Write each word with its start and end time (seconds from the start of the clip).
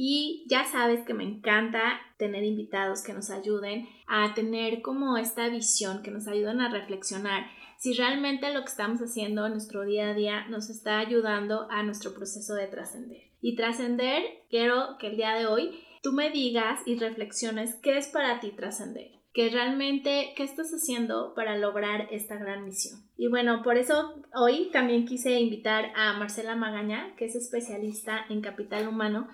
Y 0.00 0.44
ya 0.46 0.64
sabes 0.64 1.04
que 1.04 1.12
me 1.12 1.24
encanta 1.24 2.00
tener 2.18 2.44
invitados 2.44 3.02
que 3.02 3.12
nos 3.12 3.30
ayuden 3.30 3.88
a 4.06 4.32
tener 4.32 4.80
como 4.80 5.16
esta 5.16 5.48
visión, 5.48 6.04
que 6.04 6.12
nos 6.12 6.28
ayuden 6.28 6.60
a 6.60 6.70
reflexionar 6.70 7.46
si 7.78 7.94
realmente 7.94 8.54
lo 8.54 8.60
que 8.60 8.68
estamos 8.68 9.00
haciendo 9.00 9.44
en 9.44 9.54
nuestro 9.54 9.84
día 9.84 10.10
a 10.10 10.14
día 10.14 10.46
nos 10.46 10.70
está 10.70 11.00
ayudando 11.00 11.66
a 11.68 11.82
nuestro 11.82 12.14
proceso 12.14 12.54
de 12.54 12.68
trascender. 12.68 13.22
Y 13.40 13.56
trascender, 13.56 14.22
quiero 14.50 14.98
que 15.00 15.08
el 15.08 15.16
día 15.16 15.34
de 15.34 15.46
hoy 15.46 15.80
tú 16.00 16.12
me 16.12 16.30
digas 16.30 16.78
y 16.86 16.96
reflexiones 16.96 17.74
qué 17.82 17.98
es 17.98 18.06
para 18.06 18.38
ti 18.38 18.52
trascender 18.52 19.18
que 19.34 19.50
realmente 19.50 20.32
qué 20.36 20.42
estás 20.42 20.72
haciendo 20.72 21.34
para 21.34 21.56
lograr 21.56 22.08
esta 22.10 22.36
gran 22.36 22.64
misión. 22.64 23.00
Y 23.16 23.28
bueno, 23.28 23.62
por 23.62 23.76
eso 23.76 24.14
hoy 24.34 24.70
también 24.72 25.06
quise 25.06 25.38
invitar 25.38 25.92
a 25.94 26.12
Marcela 26.14 26.56
Magaña, 26.56 27.14
que 27.16 27.26
es 27.26 27.36
especialista 27.36 28.24
en 28.30 28.40
capital 28.40 28.88
humano. 28.88 29.28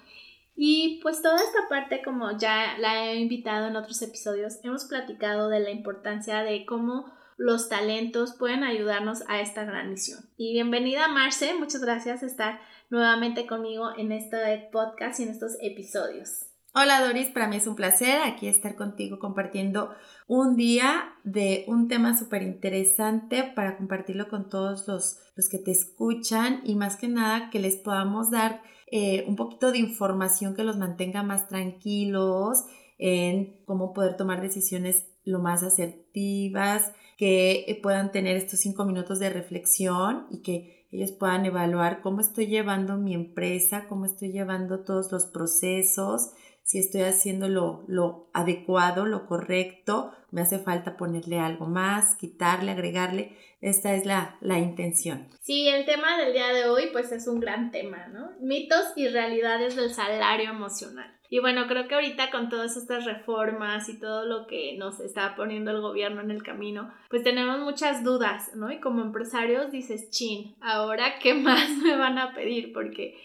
Y 0.57 1.01
pues 1.03 1.21
toda 1.21 1.37
esta 1.37 1.69
parte, 1.69 2.03
como 2.03 2.37
ya 2.39 2.79
la 2.79 3.07
he 3.07 3.17
invitado 3.17 3.67
en 3.67 3.77
otros 3.77 4.01
episodios, 4.03 4.61
hemos 4.63 4.85
platicado 4.85 5.49
de 5.49 5.61
la 5.61 5.71
importancia 5.71 6.43
de 6.43 6.65
cómo 6.65 7.13
los 7.37 7.69
talentos 7.69 8.35
pueden 8.39 8.63
ayudarnos 8.63 9.25
a 9.29 9.41
esta 9.41 9.65
gran 9.65 9.91
misión. 9.91 10.21
Y 10.37 10.53
bienvenida 10.53 11.09
Marce, 11.09 11.55
muchas 11.55 11.81
gracias 11.81 12.21
por 12.21 12.29
estar 12.29 12.61
nuevamente 12.91 13.47
conmigo 13.47 13.91
en 13.97 14.13
este 14.13 14.69
podcast 14.71 15.19
y 15.19 15.25
en 15.25 15.31
estos 15.31 15.57
episodios. 15.61 16.47
Hola 16.77 17.05
Doris, 17.05 17.29
para 17.29 17.47
mí 17.47 17.57
es 17.57 17.69
un 17.69 17.77
placer 17.77 18.21
aquí 18.23 18.49
estar 18.49 18.75
contigo 18.75 19.21
compartiendo 19.21 19.95
un 20.27 20.57
día 20.57 21.15
de 21.23 21.65
un 21.69 21.87
tema 21.87 22.19
súper 22.19 22.43
interesante 22.43 23.45
para 23.55 23.77
compartirlo 23.77 24.29
con 24.29 24.49
todos 24.49 24.89
los, 24.89 25.19
los, 25.37 25.49
que 25.49 25.59
te 25.59 25.71
escuchan 25.71 26.63
y 26.65 26.75
más 26.75 26.97
que 26.97 27.07
nada 27.07 27.49
que 27.51 27.61
les 27.61 27.77
podamos 27.77 28.33
dar 28.33 28.61
eh, 28.97 29.25
un 29.27 29.35
poquito 29.35 29.73
de 29.73 29.79
información 29.79 30.55
que 30.55 30.63
los 30.63 30.77
mantenga 30.77 31.25
más 31.25 31.49
tranquilos 31.49 32.63
en 32.97 33.57
cómo 33.65 33.93
poder 33.93 34.17
tomar 34.17 34.41
decisiones 34.41 35.09
lo 35.25 35.41
más 35.41 35.65
asertivas, 35.65 36.93
que 37.19 37.81
puedan 37.83 38.13
tener 38.13 38.37
estos 38.37 38.61
cinco 38.61 38.85
minutos 38.85 39.19
de 39.19 39.31
reflexión 39.31 40.29
y 40.31 40.43
que 40.43 40.87
ellos 40.93 41.11
puedan 41.11 41.45
evaluar 41.45 42.03
cómo 42.03 42.21
estoy 42.21 42.47
llevando 42.47 42.97
mi 42.97 43.15
empresa, 43.15 43.87
cómo 43.89 44.05
estoy 44.05 44.31
llevando 44.31 44.85
todos 44.85 45.11
los 45.11 45.25
procesos, 45.27 46.31
si 46.65 46.79
estoy 46.79 47.03
haciendo 47.03 47.49
lo, 47.49 48.31
adecuado, 48.33 49.05
lo 49.05 49.27
correcto, 49.27 50.13
me 50.31 50.41
hace 50.41 50.59
falta 50.59 50.97
ponerle 50.97 51.39
algo 51.39 51.67
más, 51.67 52.17
quitarle, 52.17 52.73
agregarle. 52.73 53.37
Esta 53.61 53.95
es 53.95 54.07
la, 54.07 54.37
la 54.41 54.59
intención. 54.59 55.29
Sí, 55.43 55.69
el 55.69 55.85
tema 55.85 56.19
del 56.19 56.33
día 56.33 56.49
de 56.49 56.69
hoy 56.69 56.89
pues 56.91 57.13
es 57.13 57.29
un 57.29 57.39
gran 57.39 57.71
tema, 57.71 58.09
¿no? 58.09 58.33
Mitos 58.41 58.93
y 58.97 59.09
realidades 59.09 59.77
del 59.77 59.93
salario 59.93 60.51
emocional. 60.51 61.15
Y 61.29 61.41
bueno, 61.41 61.67
creo 61.67 61.87
que 61.87 61.95
ahorita 61.95 62.31
con 62.31 62.49
todas 62.49 62.77
estas 62.77 63.05
reformas 63.05 63.89
y 63.89 63.99
todo 63.99 64.25
lo 64.25 64.47
que 64.47 64.77
nos 64.79 65.01
está 65.01 65.35
poniendo 65.37 65.71
el 65.71 65.81
gobierno 65.81 66.23
en 66.23 66.31
el 66.31 66.43
camino, 66.43 66.93
pues 67.11 67.23
tenemos 67.23 67.61
muchas 67.61 68.05
dudas, 68.05 68.55
¿no? 68.55 68.71
Y 68.71 68.81
como 68.81 69.03
empresarios 69.03 69.71
dices, 69.71 70.11
chin, 70.11 70.55
ahora 70.61 71.19
qué 71.19 71.35
más 71.35 71.69
me 71.79 71.97
van 71.97 72.19
a 72.19 72.35
pedir 72.35 72.73
porque 72.73 73.19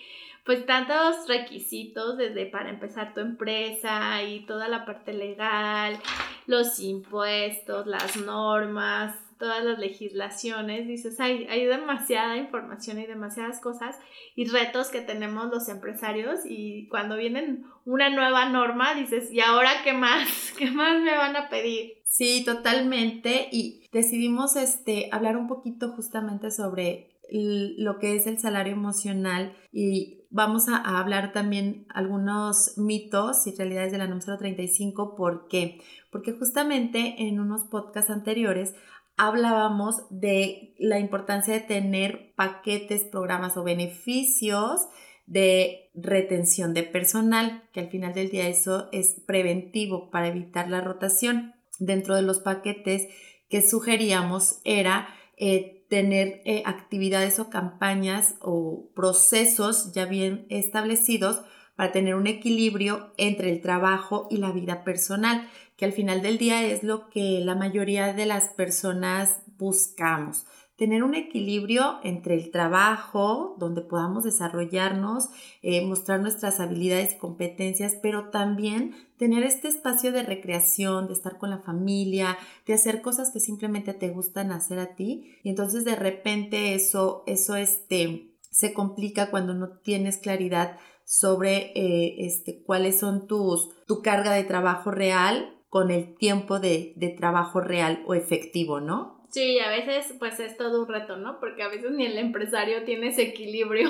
pues 0.49 0.65
tantos 0.65 1.27
requisitos 1.27 2.17
desde 2.17 2.47
para 2.47 2.71
empezar 2.71 3.13
tu 3.13 3.19
empresa 3.19 4.23
y 4.23 4.47
toda 4.47 4.67
la 4.67 4.83
parte 4.83 5.13
legal, 5.13 5.99
los 6.47 6.79
impuestos, 6.79 7.85
las 7.85 8.17
normas, 8.17 9.15
todas 9.37 9.63
las 9.63 9.77
legislaciones, 9.77 10.87
dices, 10.87 11.19
hay, 11.19 11.45
hay 11.51 11.65
demasiada 11.65 12.35
información 12.37 12.97
y 12.97 13.05
demasiadas 13.05 13.61
cosas 13.61 13.95
y 14.35 14.45
retos 14.45 14.87
que 14.87 15.01
tenemos 15.01 15.51
los 15.51 15.69
empresarios 15.69 16.39
y 16.45 16.87
cuando 16.87 17.15
vienen 17.15 17.65
una 17.85 18.09
nueva 18.09 18.49
norma, 18.49 18.95
dices, 18.95 19.31
¿y 19.31 19.41
ahora 19.41 19.69
qué 19.83 19.93
más? 19.93 20.51
¿Qué 20.57 20.71
más 20.71 20.99
me 20.99 21.15
van 21.15 21.35
a 21.35 21.49
pedir? 21.49 21.99
Sí, 22.05 22.43
totalmente. 22.43 23.49
Y 23.51 23.87
decidimos 23.91 24.55
este, 24.55 25.09
hablar 25.11 25.37
un 25.37 25.47
poquito 25.47 25.89
justamente 25.89 26.49
sobre 26.49 27.19
lo 27.31 27.99
que 27.99 28.15
es 28.15 28.25
el 28.25 28.39
salario 28.39 28.73
emocional 28.73 29.55
y 29.71 30.18
vamos 30.29 30.69
a, 30.69 30.77
hablar 30.99 31.33
también 31.33 31.85
algunos 31.89 32.77
mitos 32.77 33.47
y 33.47 33.55
realidades 33.55 33.91
de 33.91 33.97
la 33.97 34.07
NOM 34.07 34.19
035. 34.19 35.15
¿Por 35.15 35.47
qué? 35.47 35.81
Porque 36.11 36.33
justamente 36.33 37.15
en 37.27 37.39
unos 37.39 37.63
podcasts 37.63 38.11
anteriores 38.11 38.75
hablábamos 39.17 40.03
de 40.09 40.75
la 40.79 40.99
importancia 40.99 41.53
de 41.53 41.59
tener 41.59 42.33
paquetes, 42.35 43.03
programas 43.03 43.57
o 43.57 43.63
beneficios 43.63 44.87
de 45.25 45.91
retención 45.93 46.73
de 46.73 46.83
personal, 46.83 47.63
que 47.73 47.81
al 47.81 47.89
final 47.89 48.13
del 48.13 48.29
día 48.29 48.47
eso 48.47 48.87
es 48.91 49.21
preventivo 49.27 50.09
para 50.09 50.27
evitar 50.27 50.69
la 50.69 50.81
rotación. 50.81 51.53
Dentro 51.79 52.15
de 52.15 52.21
los 52.21 52.39
paquetes 52.39 53.07
que 53.49 53.61
sugeríamos 53.61 54.59
era 54.63 55.07
eh, 55.39 55.85
tener 55.89 56.41
eh, 56.45 56.61
actividades 56.65 57.39
o 57.39 57.49
campañas 57.49 58.35
o 58.41 58.89
procesos 58.93 59.91
ya 59.93 60.05
bien 60.05 60.45
establecidos 60.49 61.41
para 61.75 61.91
tener 61.91 62.15
un 62.15 62.27
equilibrio 62.27 63.13
entre 63.17 63.49
el 63.49 63.61
trabajo 63.61 64.27
y 64.29 64.37
la 64.37 64.51
vida 64.51 64.83
personal, 64.83 65.47
que 65.77 65.85
al 65.85 65.93
final 65.93 66.21
del 66.21 66.37
día 66.37 66.63
es 66.63 66.83
lo 66.83 67.09
que 67.09 67.39
la 67.39 67.55
mayoría 67.55 68.13
de 68.13 68.25
las 68.25 68.49
personas 68.49 69.39
buscamos 69.57 70.45
tener 70.79 71.03
un 71.03 71.13
equilibrio 71.13 71.99
entre 72.03 72.35
el 72.35 72.51
trabajo, 72.51 73.55
donde 73.59 73.81
podamos 73.81 74.23
desarrollarnos, 74.23 75.29
eh, 75.61 75.85
mostrar 75.85 76.21
nuestras 76.21 76.61
habilidades 76.61 77.13
y 77.13 77.17
competencias, 77.17 77.97
pero 78.01 78.29
también 78.29 78.95
tener 79.17 79.43
este 79.43 79.67
espacio 79.67 80.13
de 80.13 80.23
recreación, 80.23 81.07
de 81.07 81.13
estar 81.13 81.37
con 81.37 81.49
la 81.49 81.59
familia, 81.59 82.37
de 82.65 82.73
hacer 82.73 83.01
cosas 83.01 83.31
que 83.31 83.41
simplemente 83.41 83.93
te 83.93 84.09
gustan 84.09 84.53
hacer 84.53 84.79
a 84.79 84.95
ti. 84.95 85.35
Y 85.43 85.49
entonces 85.49 85.83
de 85.83 85.97
repente 85.97 86.73
eso, 86.73 87.23
eso 87.27 87.57
este, 87.57 88.31
se 88.49 88.73
complica 88.73 89.29
cuando 89.29 89.53
no 89.53 89.79
tienes 89.79 90.17
claridad 90.17 90.77
sobre 91.03 91.73
eh, 91.75 92.25
este, 92.25 92.63
cuáles 92.63 92.99
son 92.99 93.27
tus, 93.27 93.67
tu 93.85 94.01
carga 94.01 94.31
de 94.31 94.45
trabajo 94.45 94.91
real 94.91 95.57
con 95.67 95.91
el 95.91 96.15
tiempo 96.15 96.61
de, 96.61 96.93
de 96.95 97.09
trabajo 97.09 97.59
real 97.59 98.01
o 98.07 98.13
efectivo, 98.13 98.79
¿no? 98.79 99.18
Sí, 99.29 99.59
a 99.59 99.69
veces 99.69 100.15
pues 100.17 100.39
es 100.39 100.57
todo 100.57 100.81
un 100.81 100.87
reto, 100.87 101.17
¿no? 101.17 101.39
Porque 101.39 101.61
a 101.61 101.67
veces 101.67 101.91
ni 101.91 102.05
el 102.05 102.17
empresario 102.17 102.83
tiene 102.83 103.09
ese 103.09 103.21
equilibrio, 103.21 103.89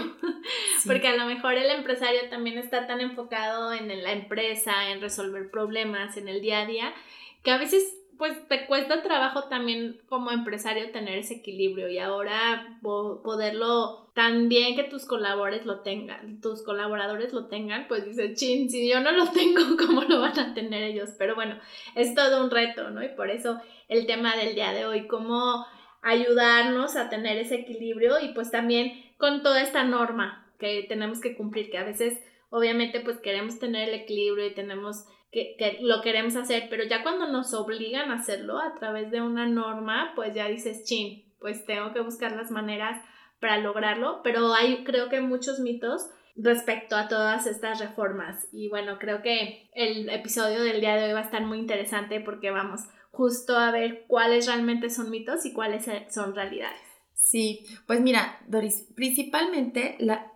porque 0.86 1.08
a 1.08 1.16
lo 1.16 1.26
mejor 1.26 1.54
el 1.54 1.70
empresario 1.70 2.30
también 2.30 2.58
está 2.58 2.88
tan 2.88 3.00
enfocado 3.00 3.72
en 3.72 3.88
la 4.04 4.12
empresa, 4.12 4.90
en 4.92 5.00
resolver 5.00 5.50
problemas, 5.50 6.18
en 6.18 6.28
el 6.28 6.42
día 6.42 6.60
a 6.62 6.66
día, 6.66 6.94
que 7.42 7.52
a 7.52 7.58
veces 7.58 7.99
pues 8.20 8.38
te 8.50 8.66
cuesta 8.68 9.02
trabajo 9.02 9.46
también 9.46 10.02
como 10.10 10.30
empresario 10.32 10.92
tener 10.92 11.18
ese 11.18 11.36
equilibrio 11.36 11.88
y 11.88 12.00
ahora 12.00 12.78
poderlo 12.82 14.12
también 14.14 14.76
que 14.76 14.84
tus 14.84 15.06
colaboradores 15.06 15.66
lo 15.66 15.80
tengan, 15.80 16.42
tus 16.42 16.62
colaboradores 16.62 17.32
lo 17.32 17.46
tengan, 17.46 17.88
pues 17.88 18.04
dices, 18.04 18.38
chin, 18.38 18.70
si 18.70 18.90
yo 18.90 19.00
no 19.00 19.14
lo 19.14 19.28
tengo, 19.32 19.62
¿cómo 19.78 20.04
lo 20.04 20.20
van 20.20 20.38
a 20.38 20.54
tener 20.54 20.84
ellos? 20.84 21.12
Pero 21.18 21.34
bueno, 21.34 21.58
es 21.96 22.14
todo 22.14 22.44
un 22.44 22.52
reto, 22.52 22.90
¿no? 22.90 23.02
Y 23.02 23.08
por 23.08 23.30
eso 23.30 23.62
el 23.88 24.06
tema 24.06 24.36
del 24.36 24.54
día 24.54 24.74
de 24.74 24.86
hoy, 24.86 25.08
cómo 25.08 25.66
ayudarnos 26.02 26.98
a 26.98 27.10
tener 27.10 27.38
ese 27.38 27.56
equilibrio 27.56 28.20
y 28.20 28.34
pues 28.34 28.52
también 28.52 29.02
con 29.18 29.44
toda 29.44 29.62
esta 29.62 29.86
norma 29.86 30.46
que 30.60 30.86
tenemos 30.90 31.22
que 31.22 31.38
cumplir, 31.38 31.72
que 31.72 31.78
a 31.78 31.86
veces 31.86 32.20
obviamente 32.50 33.00
pues 33.00 33.18
queremos 33.20 33.60
tener 33.60 33.88
el 33.88 33.96
equilibrio 33.96 34.46
y 34.46 34.54
tenemos 34.54 35.06
que, 35.32 35.78
lo 35.82 36.02
queremos 36.02 36.36
hacer, 36.36 36.68
pero 36.70 36.84
ya 36.84 37.04
cuando 37.04 37.28
nos 37.28 37.54
obligan 37.54 38.12
a 38.12 38.16
hacerlo 38.16 38.60
a 38.60 38.76
través 38.76 39.12
de 39.12 39.22
una 39.22 39.48
norma, 39.48 40.14
pues 40.16 40.34
ya 40.34 40.48
dices, 40.48 40.84
chin, 40.86 41.24
pues 41.40 41.66
tengo 41.66 41.94
que 41.94 42.02
buscar 42.02 42.36
las 42.36 42.52
maneras 42.52 43.02
para 43.40 43.58
lograrlo, 43.58 44.22
pero 44.24 44.54
hay 44.54 44.84
creo 44.84 45.10
que 45.10 45.22
muchos 45.22 45.60
mitos 45.60 46.10
respecto 46.36 46.96
a 46.96 47.08
todas 47.08 47.48
estas 47.48 47.80
reformas 47.80 48.48
y 48.52 48.70
bueno, 48.70 48.98
creo 48.98 49.22
que 49.22 49.70
el 49.74 50.10
episodio 50.10 50.62
del 50.64 50.80
día 50.80 50.96
de 50.96 51.06
hoy 51.06 51.14
va 51.14 51.20
a 51.20 51.24
estar 51.24 51.44
muy 51.44 51.60
interesante 51.60 52.22
porque 52.22 52.52
vamos 52.52 52.82
justo 53.12 53.58
a 53.58 53.72
ver 53.72 54.06
cuáles 54.08 54.48
realmente 54.48 54.90
son 54.90 55.10
mitos 55.10 55.46
y 55.46 55.54
cuáles 55.54 55.86
son 56.10 56.36
realidades. 56.36 56.80
Sí, 57.14 57.66
pues 57.86 58.00
mira, 58.02 58.40
Doris, 58.48 58.88
principalmente 58.96 59.98
la, 60.00 60.32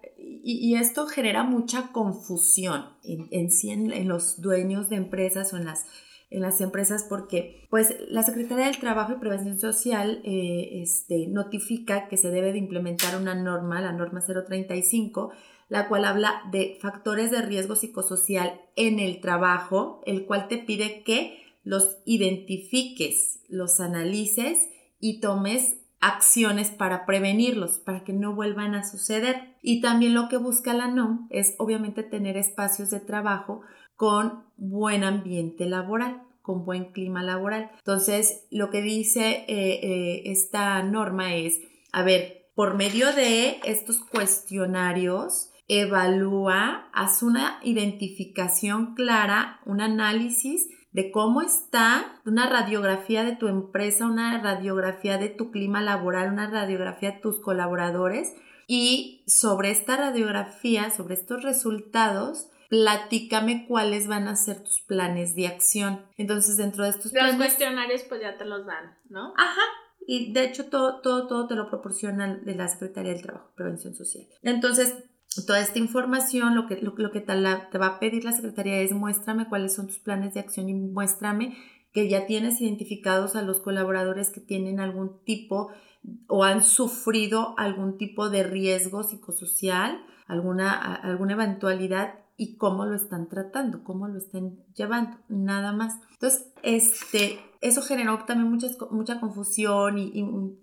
y, 0.46 0.76
esto 0.76 1.08
genera 1.08 1.44
mucha 1.44 1.94
confusión 1.94 2.86
en, 3.04 3.50
sí 3.50 3.70
en, 3.70 4.08
los 4.10 4.42
dueños 4.42 4.90
de 4.90 4.98
empresas 4.98 5.54
o 5.54 5.58
en 5.58 5.66
las, 5.66 5.86
en 6.30 6.42
las 6.42 6.60
empresas 6.60 7.06
porque 7.08 7.66
pues 7.70 7.96
la 8.10 8.24
Secretaría 8.24 8.66
del 8.66 8.78
Trabajo 8.78 9.14
y 9.14 9.20
Prevención 9.20 9.58
Social 9.58 10.22
eh, 10.26 10.82
este, 10.82 11.28
notifica 11.28 12.10
que 12.10 12.18
se 12.18 12.30
debe 12.30 12.52
de 12.52 12.58
implementar 12.58 13.16
una 13.16 13.36
norma, 13.36 13.80
la 13.80 13.94
norma 13.94 14.22
035, 14.22 15.32
la 15.70 15.88
cual 15.88 16.04
habla 16.04 16.42
de 16.52 16.78
factores 16.82 17.32
de 17.32 17.42
riesgo 17.42 17.78
psicosocial 17.78 18.60
en 18.76 19.00
el 19.00 19.22
trabajo, 19.22 20.02
el 20.06 20.26
cual 20.26 20.50
te 20.50 20.58
pide 20.58 21.04
que 21.04 21.42
los 21.64 22.00
identifiques, 22.04 23.40
los 23.48 23.80
analices 23.80 24.70
y 25.00 25.22
tomes 25.22 25.78
acciones 26.04 26.70
para 26.70 27.06
prevenirlos, 27.06 27.80
para 27.80 28.04
que 28.04 28.14
no 28.14 28.36
vuelvan 28.36 28.76
a 28.76 28.84
suceder. 28.84 29.56
Y 29.62 29.82
también 29.82 30.14
lo 30.14 30.28
que 30.28 30.38
busca 30.38 30.74
la 30.74 30.88
NOM 30.88 31.28
es 31.30 31.56
obviamente 31.58 32.04
tener 32.04 32.38
espacios 32.38 32.90
de 32.90 33.00
trabajo 33.00 33.62
con 33.96 34.44
buen 34.58 35.04
ambiente 35.04 35.66
laboral, 35.66 36.24
con 36.42 36.66
buen 36.66 36.92
clima 36.92 37.24
laboral. 37.24 37.72
Entonces, 37.78 38.46
lo 38.52 38.70
que 38.70 38.82
dice 38.82 39.46
eh, 39.48 39.80
eh, 39.82 40.24
esta 40.26 40.84
norma 40.84 41.36
es, 41.36 41.62
a 41.94 42.04
ver, 42.04 42.50
por 42.54 42.76
medio 42.76 43.14
de 43.14 43.62
estos 43.64 44.00
cuestionarios, 44.00 45.52
evalúa, 45.68 46.90
haz 46.94 47.24
una 47.24 47.60
identificación 47.64 48.94
clara, 48.94 49.62
un 49.66 49.80
análisis 49.80 50.68
de 50.94 51.12
cómo 51.12 51.42
está 51.42 52.22
una 52.26 52.48
radiografía 52.48 53.24
de 53.24 53.36
tu 53.36 53.48
empresa, 53.48 54.06
una 54.06 54.40
radiografía 54.42 55.18
de 55.18 55.30
tu 55.30 55.52
clima 55.52 55.82
laboral, 55.82 56.32
una 56.32 56.50
radiografía 56.50 57.14
de 57.14 57.20
tus 57.20 57.40
colaboradores 57.40 58.34
y 58.68 59.24
sobre 59.28 59.72
esta 59.72 59.98
radiografía, 59.98 60.90
sobre 60.92 61.16
estos 61.16 61.44
resultados, 61.44 62.50
platícame 62.70 63.66
cuáles 63.68 64.08
van 64.08 64.28
a 64.28 64.36
ser 64.36 64.64
tus 64.64 64.82
planes 64.82 65.36
de 65.36 65.48
acción. 65.48 66.06
Entonces, 66.18 66.58
dentro 66.58 66.84
de 66.84 66.92
estos 66.92 67.12
los 67.12 67.36
cuestionarios 67.36 68.04
pues 68.04 68.22
ya 68.22 68.38
te 68.38 68.46
los 68.46 68.66
dan, 68.66 68.98
¿no? 69.10 69.34
Ajá. 69.36 69.62
Y 70.06 70.34
de 70.34 70.44
hecho 70.44 70.66
todo, 70.66 71.02
todo, 71.02 71.28
todo 71.28 71.48
te 71.48 71.56
lo 71.56 71.70
proporcionan 71.70 72.44
de 72.46 72.56
la 72.56 72.68
Secretaría 72.68 73.14
del 73.14 73.22
Trabajo, 73.22 73.52
Prevención 73.56 73.96
Social. 73.96 74.26
Entonces, 74.42 74.96
toda 75.42 75.60
esta 75.60 75.80
información, 75.80 76.56
lo 76.56 76.68
que, 76.68 76.78
lo, 76.82 76.94
que 76.96 77.22
te, 77.22 77.34
te 77.72 77.78
va 77.78 77.88
a 77.88 78.00
pedir 78.00 78.24
la 78.24 78.32
Secretaría 78.32 78.80
es 78.80 78.92
muéstrame 78.92 79.50
cuáles 79.50 79.74
son 79.74 79.88
tus 79.88 80.00
planes 80.00 80.34
de 80.34 80.40
acción 80.40 80.70
y 80.70 80.74
muéstrame 80.74 81.58
que 81.92 82.10
ya 82.10 82.26
tienes 82.26 82.60
identificados 82.62 83.36
a 83.36 83.42
los 83.42 83.62
colaboradores 83.62 84.30
que 84.32 84.42
tienen 84.42 84.80
algún 84.80 85.24
tipo 85.24 85.72
o 86.28 86.44
han 86.44 86.64
sufrido 86.64 87.54
algún 87.58 87.98
tipo 87.98 88.30
de 88.30 88.44
riesgo 88.44 89.04
psicosocial, 89.04 90.04
alguna, 90.28 90.72
alguna 90.72 91.34
eventualidad 91.34 92.16
y 92.36 92.58
cómo 92.58 92.86
lo 92.86 92.96
están 92.96 93.30
tratando, 93.30 93.84
cómo 93.84 94.08
lo 94.08 94.18
están 94.18 94.58
llevando, 94.76 95.18
nada 95.30 95.72
más. 95.72 96.00
Entonces, 96.12 96.52
este, 96.64 97.40
eso 97.64 97.82
generó 97.82 98.20
también 98.26 98.52
muchas, 98.52 98.78
mucha 98.92 99.20
confusión 99.20 99.98
y, 99.98 100.12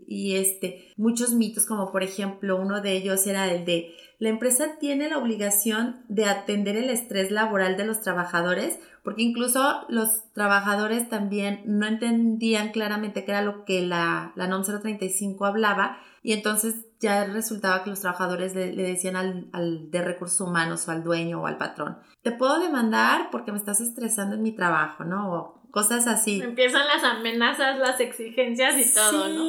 y, 0.06 0.36
este, 0.36 0.92
muchos 0.96 1.32
mitos, 1.32 1.64
como 1.64 1.90
por 1.90 2.02
ejemplo, 2.02 2.60
uno 2.60 2.82
de 2.82 2.92
ellos 2.92 3.26
era 3.26 3.50
el 3.50 3.64
de 3.64 3.94
la 4.18 4.28
empresa 4.28 4.76
tiene 4.78 5.08
la 5.08 5.16
obligación 5.16 6.04
de 6.08 6.26
atender 6.26 6.76
el 6.76 6.90
estrés 6.90 7.30
laboral 7.30 7.78
de 7.78 7.86
los 7.86 8.02
trabajadores, 8.02 8.78
porque 9.02 9.22
incluso 9.22 9.86
los 9.88 10.30
trabajadores 10.34 11.08
también 11.08 11.62
no 11.64 11.86
entendían 11.86 12.70
claramente 12.70 13.24
qué 13.24 13.30
era 13.30 13.40
lo 13.40 13.64
que 13.64 13.80
la, 13.80 14.32
la 14.36 14.46
NOM 14.46 14.62
035 14.62 15.46
hablaba, 15.46 15.96
y 16.22 16.34
entonces 16.34 16.84
ya 17.00 17.24
resultaba 17.24 17.82
que 17.82 17.88
los 17.88 18.00
trabajadores 18.00 18.54
le, 18.54 18.74
decían 18.74 19.16
al, 19.16 19.48
al, 19.54 19.90
de 19.90 20.02
recursos 20.02 20.46
humanos 20.46 20.86
o 20.86 20.90
al 20.90 21.02
dueño 21.02 21.40
o 21.40 21.46
al 21.46 21.56
patrón, 21.56 21.96
te 22.20 22.30
puedo 22.30 22.60
demandar 22.60 23.30
porque 23.32 23.52
me 23.52 23.58
estás 23.58 23.80
estresando 23.80 24.36
en 24.36 24.42
mi 24.42 24.52
trabajo, 24.52 25.02
¿no? 25.04 25.59
Cosas 25.70 26.06
así. 26.06 26.40
Empiezan 26.42 26.86
las 26.86 27.04
amenazas, 27.04 27.78
las 27.78 28.00
exigencias 28.00 28.78
y 28.78 28.94
todo, 28.94 29.28
¿no? 29.28 29.44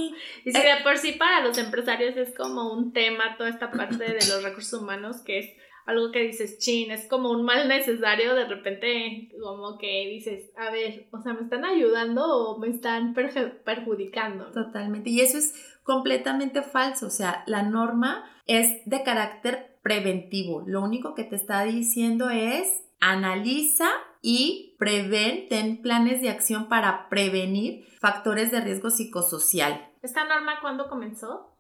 Y 0.45 0.51
si 0.51 0.61
de 0.61 0.83
por 0.83 0.97
sí 0.97 1.13
para 1.13 1.41
los 1.41 1.57
empresarios 1.57 2.15
es 2.17 2.35
como 2.35 2.73
un 2.73 2.93
tema 2.93 3.35
toda 3.37 3.49
esta 3.49 3.71
parte 3.71 4.03
de 4.03 4.13
los 4.13 4.43
recursos 4.43 4.81
humanos 4.81 5.21
que 5.21 5.39
es 5.39 5.49
algo 5.85 6.11
que 6.11 6.19
dices, 6.19 6.59
chin, 6.59 6.91
es 6.91 7.07
como 7.07 7.31
un 7.31 7.43
mal 7.43 7.67
necesario, 7.67 8.35
de 8.35 8.45
repente 8.45 9.31
como 9.41 9.77
que 9.77 10.07
dices, 10.09 10.51
a 10.55 10.69
ver, 10.71 11.07
o 11.11 11.21
sea, 11.21 11.33
¿me 11.33 11.41
están 11.41 11.65
ayudando 11.65 12.23
o 12.23 12.59
me 12.59 12.69
están 12.69 13.13
perjudicando? 13.13 14.51
Totalmente, 14.51 15.09
y 15.09 15.21
eso 15.21 15.37
es 15.37 15.79
completamente 15.83 16.61
falso, 16.61 17.07
o 17.07 17.11
sea, 17.11 17.43
la 17.47 17.63
norma 17.63 18.23
es 18.45 18.85
de 18.85 19.03
carácter 19.03 19.77
preventivo, 19.81 20.63
lo 20.65 20.81
único 20.81 21.15
que 21.15 21.23
te 21.23 21.35
está 21.35 21.63
diciendo 21.63 22.29
es 22.29 22.83
analiza 22.99 23.89
y 24.21 24.70
prevén, 24.81 25.45
ten 25.47 25.77
planes 25.77 26.21
de 26.21 26.29
acción 26.33 26.65
para 26.65 27.07
prevenir 27.07 27.85
factores 27.99 28.49
de 28.49 28.61
riesgo 28.61 28.89
psicosocial. 28.89 29.91
¿Esta 30.01 30.25
norma 30.25 30.59
cuándo 30.59 30.89
comenzó? 30.89 31.55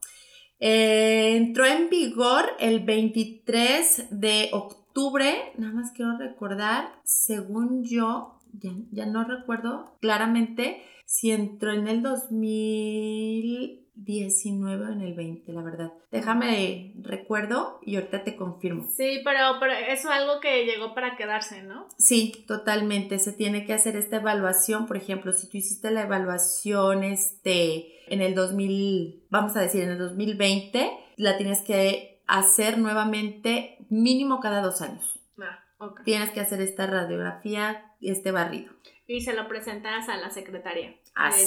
Eh, 0.59 1.35
entró 1.37 1.67
en 1.67 1.91
vigor 1.91 2.45
el 2.59 2.79
23 2.83 4.07
de 4.09 4.49
octubre, 4.53 5.53
nada 5.59 5.71
más 5.71 5.91
quiero 5.91 6.17
recordar, 6.17 6.99
según 7.03 7.83
yo, 7.83 8.39
ya, 8.53 8.71
ya 8.91 9.05
no 9.05 9.23
recuerdo 9.23 9.99
claramente 10.01 10.81
si 11.05 11.29
entró 11.29 11.73
en 11.73 11.87
el 11.87 12.01
2000 12.01 13.85
19 14.03 14.85
o 14.85 14.91
en 14.91 15.01
el 15.01 15.13
20, 15.13 15.53
la 15.53 15.61
verdad. 15.61 15.93
Déjame 16.11 16.93
recuerdo 17.01 17.79
y 17.83 17.95
ahorita 17.95 18.23
te 18.23 18.35
confirmo. 18.35 18.87
Sí, 18.89 19.21
pero, 19.23 19.57
pero 19.59 19.73
eso 19.73 20.09
es 20.09 20.15
algo 20.15 20.39
que 20.39 20.65
llegó 20.65 20.93
para 20.95 21.15
quedarse, 21.15 21.63
¿no? 21.63 21.87
Sí, 21.97 22.43
totalmente. 22.47 23.19
Se 23.19 23.31
tiene 23.31 23.65
que 23.65 23.73
hacer 23.73 23.95
esta 23.95 24.17
evaluación. 24.17 24.87
Por 24.87 24.97
ejemplo, 24.97 25.31
si 25.33 25.49
tú 25.49 25.57
hiciste 25.57 25.91
la 25.91 26.03
evaluación 26.03 27.03
este, 27.03 28.13
en 28.13 28.21
el 28.21 28.33
2000, 28.33 29.25
vamos 29.29 29.55
a 29.55 29.61
decir, 29.61 29.83
en 29.83 29.91
el 29.91 29.97
2020, 29.99 30.91
la 31.17 31.37
tienes 31.37 31.61
que 31.61 32.21
hacer 32.27 32.77
nuevamente 32.77 33.77
mínimo 33.89 34.39
cada 34.39 34.61
dos 34.61 34.81
años. 34.81 35.19
Ah, 35.39 35.59
okay. 35.77 36.05
Tienes 36.05 36.31
que 36.31 36.39
hacer 36.39 36.61
esta 36.61 36.87
radiografía, 36.87 37.93
este 38.01 38.31
barrido. 38.31 38.73
Y 39.05 39.21
se 39.21 39.33
lo 39.33 39.47
presentas 39.47 40.07
a 40.07 40.17
la 40.17 40.29
secretaria 40.29 40.95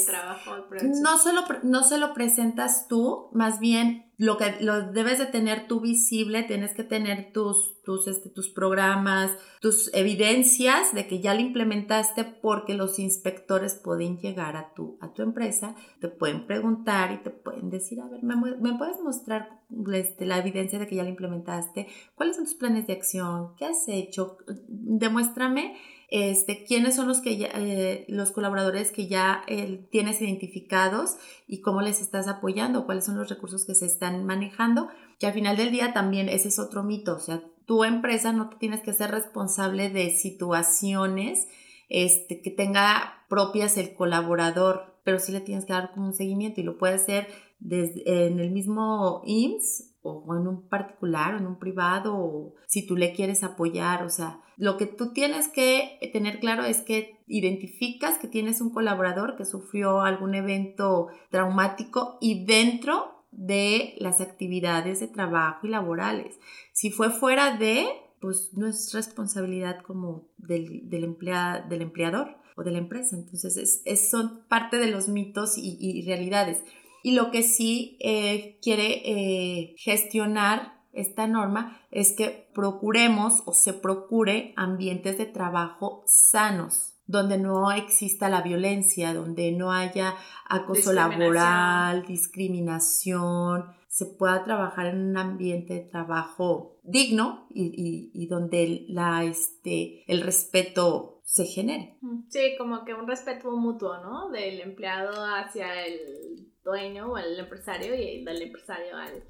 trabajo. 0.07 0.67
No 1.03 1.19
se, 1.19 1.33
lo, 1.33 1.43
no 1.63 1.83
se 1.83 1.99
lo 1.99 2.15
presentas 2.15 2.89
tú, 2.89 3.29
más 3.33 3.61
bien 3.61 4.05
lo 4.17 4.37
que 4.37 4.57
lo 4.61 4.93
debes 4.93 5.19
de 5.19 5.27
tener 5.27 5.67
tú 5.67 5.81
visible, 5.81 6.45
tienes 6.45 6.73
que 6.73 6.85
tener 6.85 7.33
tus, 7.33 7.81
tus, 7.83 8.07
este, 8.07 8.29
tus 8.31 8.49
programas, 8.49 9.33
tus 9.61 9.93
evidencias 9.93 10.95
de 10.95 11.09
que 11.09 11.21
ya 11.21 11.35
lo 11.35 11.41
implementaste 11.41 12.25
porque 12.25 12.75
los 12.75 12.99
inspectores 12.99 13.75
pueden 13.75 14.19
llegar 14.19 14.57
a 14.57 14.73
tu, 14.73 14.99
a 15.01 15.13
tu 15.13 15.23
empresa, 15.23 15.75
te 16.01 16.09
pueden 16.09 16.47
preguntar 16.47 17.13
y 17.13 17.23
te 17.25 17.31
pueden 17.31 17.71
decir, 17.71 18.01
a 18.01 18.07
ver, 18.07 18.23
¿me, 18.23 18.37
me 18.37 18.79
puedes 18.79 19.01
mostrar 19.01 19.61
este, 19.93 20.27
la 20.27 20.39
evidencia 20.39 20.79
de 20.79 20.87
que 20.87 20.97
ya 20.97 21.03
lo 21.03 21.09
implementaste? 21.09 21.89
¿Cuáles 22.15 22.37
son 22.37 22.45
tus 22.45 22.55
planes 22.55 22.87
de 22.87 22.93
acción? 22.93 23.57
¿Qué 23.57 23.65
has 23.65 23.89
hecho? 23.89 24.39
Demuéstrame 24.69 25.77
este, 26.17 26.63
quiénes 26.63 26.95
son 26.95 27.09
los, 27.09 27.21
que 27.21 27.51
eh, 27.53 28.05
los 28.07 28.31
colaboradores 28.31 28.93
que 28.93 29.09
ya 29.09 29.43
eh, 29.49 29.85
tienes 29.91 30.23
identificados 30.23 31.17
y 31.49 31.61
cómo 31.61 31.83
les 31.83 32.01
estás 32.01 32.29
apoyando, 32.29 32.87
cuáles 32.87 33.05
son 33.05 33.19
los 33.19 33.29
recursos 33.29 33.65
que 33.65 33.75
se 33.75 33.87
están 33.87 34.25
manejando, 34.25 34.89
que 35.19 35.27
al 35.27 35.33
final 35.33 35.57
del 35.57 35.73
día 35.73 35.93
también 35.93 36.29
ese 36.29 36.51
es 36.51 36.61
otro 36.61 36.85
mito, 36.85 37.17
o 37.17 37.19
sea, 37.19 37.43
tu 37.67 37.83
empresa 37.83 38.33
no 38.33 38.49
te 38.49 38.59
tienes 38.59 38.81
que 38.83 38.93
ser 38.93 39.11
responsable 39.11 39.91
de 39.91 40.11
situaciones 40.11 41.49
este, 41.89 42.43
que 42.43 42.53
tenga 42.53 43.25
propias 43.29 43.77
el 43.77 43.95
colaborador, 43.95 45.01
pero 45.03 45.19
sí 45.19 45.33
le 45.33 45.41
tienes 45.41 45.65
que 45.65 45.73
dar 45.73 45.91
como 45.93 46.07
un 46.07 46.15
seguimiento 46.15 46.61
y 46.61 46.65
lo 46.65 46.79
puede 46.79 46.95
hacer 46.95 47.27
en 47.61 48.39
el 48.39 48.53
mismo 48.53 49.23
IMSS 49.25 49.94
o 50.05 50.37
en 50.37 50.47
un 50.47 50.69
particular 50.69 51.35
o 51.35 51.39
en 51.39 51.47
un 51.47 51.59
privado 51.59 52.55
si 52.67 52.87
tú 52.87 52.97
le 52.97 53.13
quieres 53.13 53.43
apoyar, 53.43 54.05
o 54.05 54.11
sea, 54.11 54.41
lo 54.57 54.77
que 54.77 54.87
tú 54.87 55.13
tienes 55.13 55.49
que 55.49 55.99
tener 56.13 56.39
claro 56.39 56.65
es 56.65 56.81
que 56.81 57.19
identificas 57.27 58.19
que 58.19 58.29
tienes 58.29 58.61
un 58.61 58.71
colaborador 58.71 59.37
que 59.37 59.45
sufrió 59.45 60.03
algún 60.03 60.35
evento 60.35 61.09
traumático 61.31 62.19
y 62.21 62.45
dentro 62.45 63.25
de 63.33 63.95
las 63.99 64.21
actividades 64.21 65.01
de 65.01 65.09
trabajo 65.09 65.67
y 65.67 65.71
laborales. 65.71 66.39
Si 66.73 66.91
fue 66.91 67.11
fuera 67.11 67.57
de, 67.57 67.87
pues 68.21 68.51
no 68.53 68.69
es 68.69 68.93
responsabilidad 68.93 69.81
como 69.81 70.29
del, 70.39 70.89
del, 70.89 71.17
del 71.19 71.83
empleador 71.83 72.37
o 72.57 72.63
de 72.63 72.71
la 72.71 72.79
empresa. 72.79 73.17
Entonces, 73.17 73.83
es, 73.85 74.11
son 74.11 74.45
parte 74.49 74.79
de 74.79 74.87
los 74.87 75.09
mitos 75.09 75.59
y 75.59 76.03
realidades. 76.07 76.63
Y 77.05 77.11
lo 77.11 77.31
que 77.31 77.43
sí 77.43 77.99
eh, 78.01 78.59
quiere 78.63 79.03
eh, 79.05 79.75
gestionar 79.77 80.81
esta 80.95 81.27
norma 81.27 81.79
es 81.91 82.15
que 82.17 82.49
procuremos 82.55 83.43
o 83.45 83.53
se 83.53 83.75
procure 83.75 84.55
ambientes 84.57 85.19
de 85.19 85.27
trabajo 85.27 86.03
sanos, 86.07 86.95
donde 87.07 87.37
no 87.37 87.73
exista 87.73 88.31
la 88.31 88.41
violencia, 88.41 89.13
donde 89.13 89.53
no 89.53 89.71
haya 89.71 90.15
acoso 90.49 90.95
laboral, 90.95 92.07
discriminación, 92.07 93.67
se 93.87 94.07
pueda 94.07 94.43
trabajar 94.43 94.87
en 94.87 95.11
un 95.11 95.19
ambiente 95.19 95.75
de 95.75 95.81
trabajo 95.81 96.79
digno 96.85 97.49
y, 97.51 98.27
donde 98.29 98.87
la, 98.89 99.25
este, 99.25 100.11
el 100.11 100.23
respeto 100.23 101.14
se 101.25 101.47
genere. 101.47 101.99
Sí, 102.29 102.55
como 102.59 102.85
que 102.85 102.95
un 102.95 103.09
respeto 103.09 103.51
mutuo, 103.57 103.99
¿no? 103.99 104.31
Del 104.31 104.61
empleado 104.61 105.13
hacia 105.25 105.85
el 105.85 106.53
dueño 106.63 107.13
o 107.13 107.19
el 107.19 107.39
empresario 107.39 107.95
y 107.95 108.25
del 108.25 108.43
empresario 108.43 108.97
al, 108.97 109.25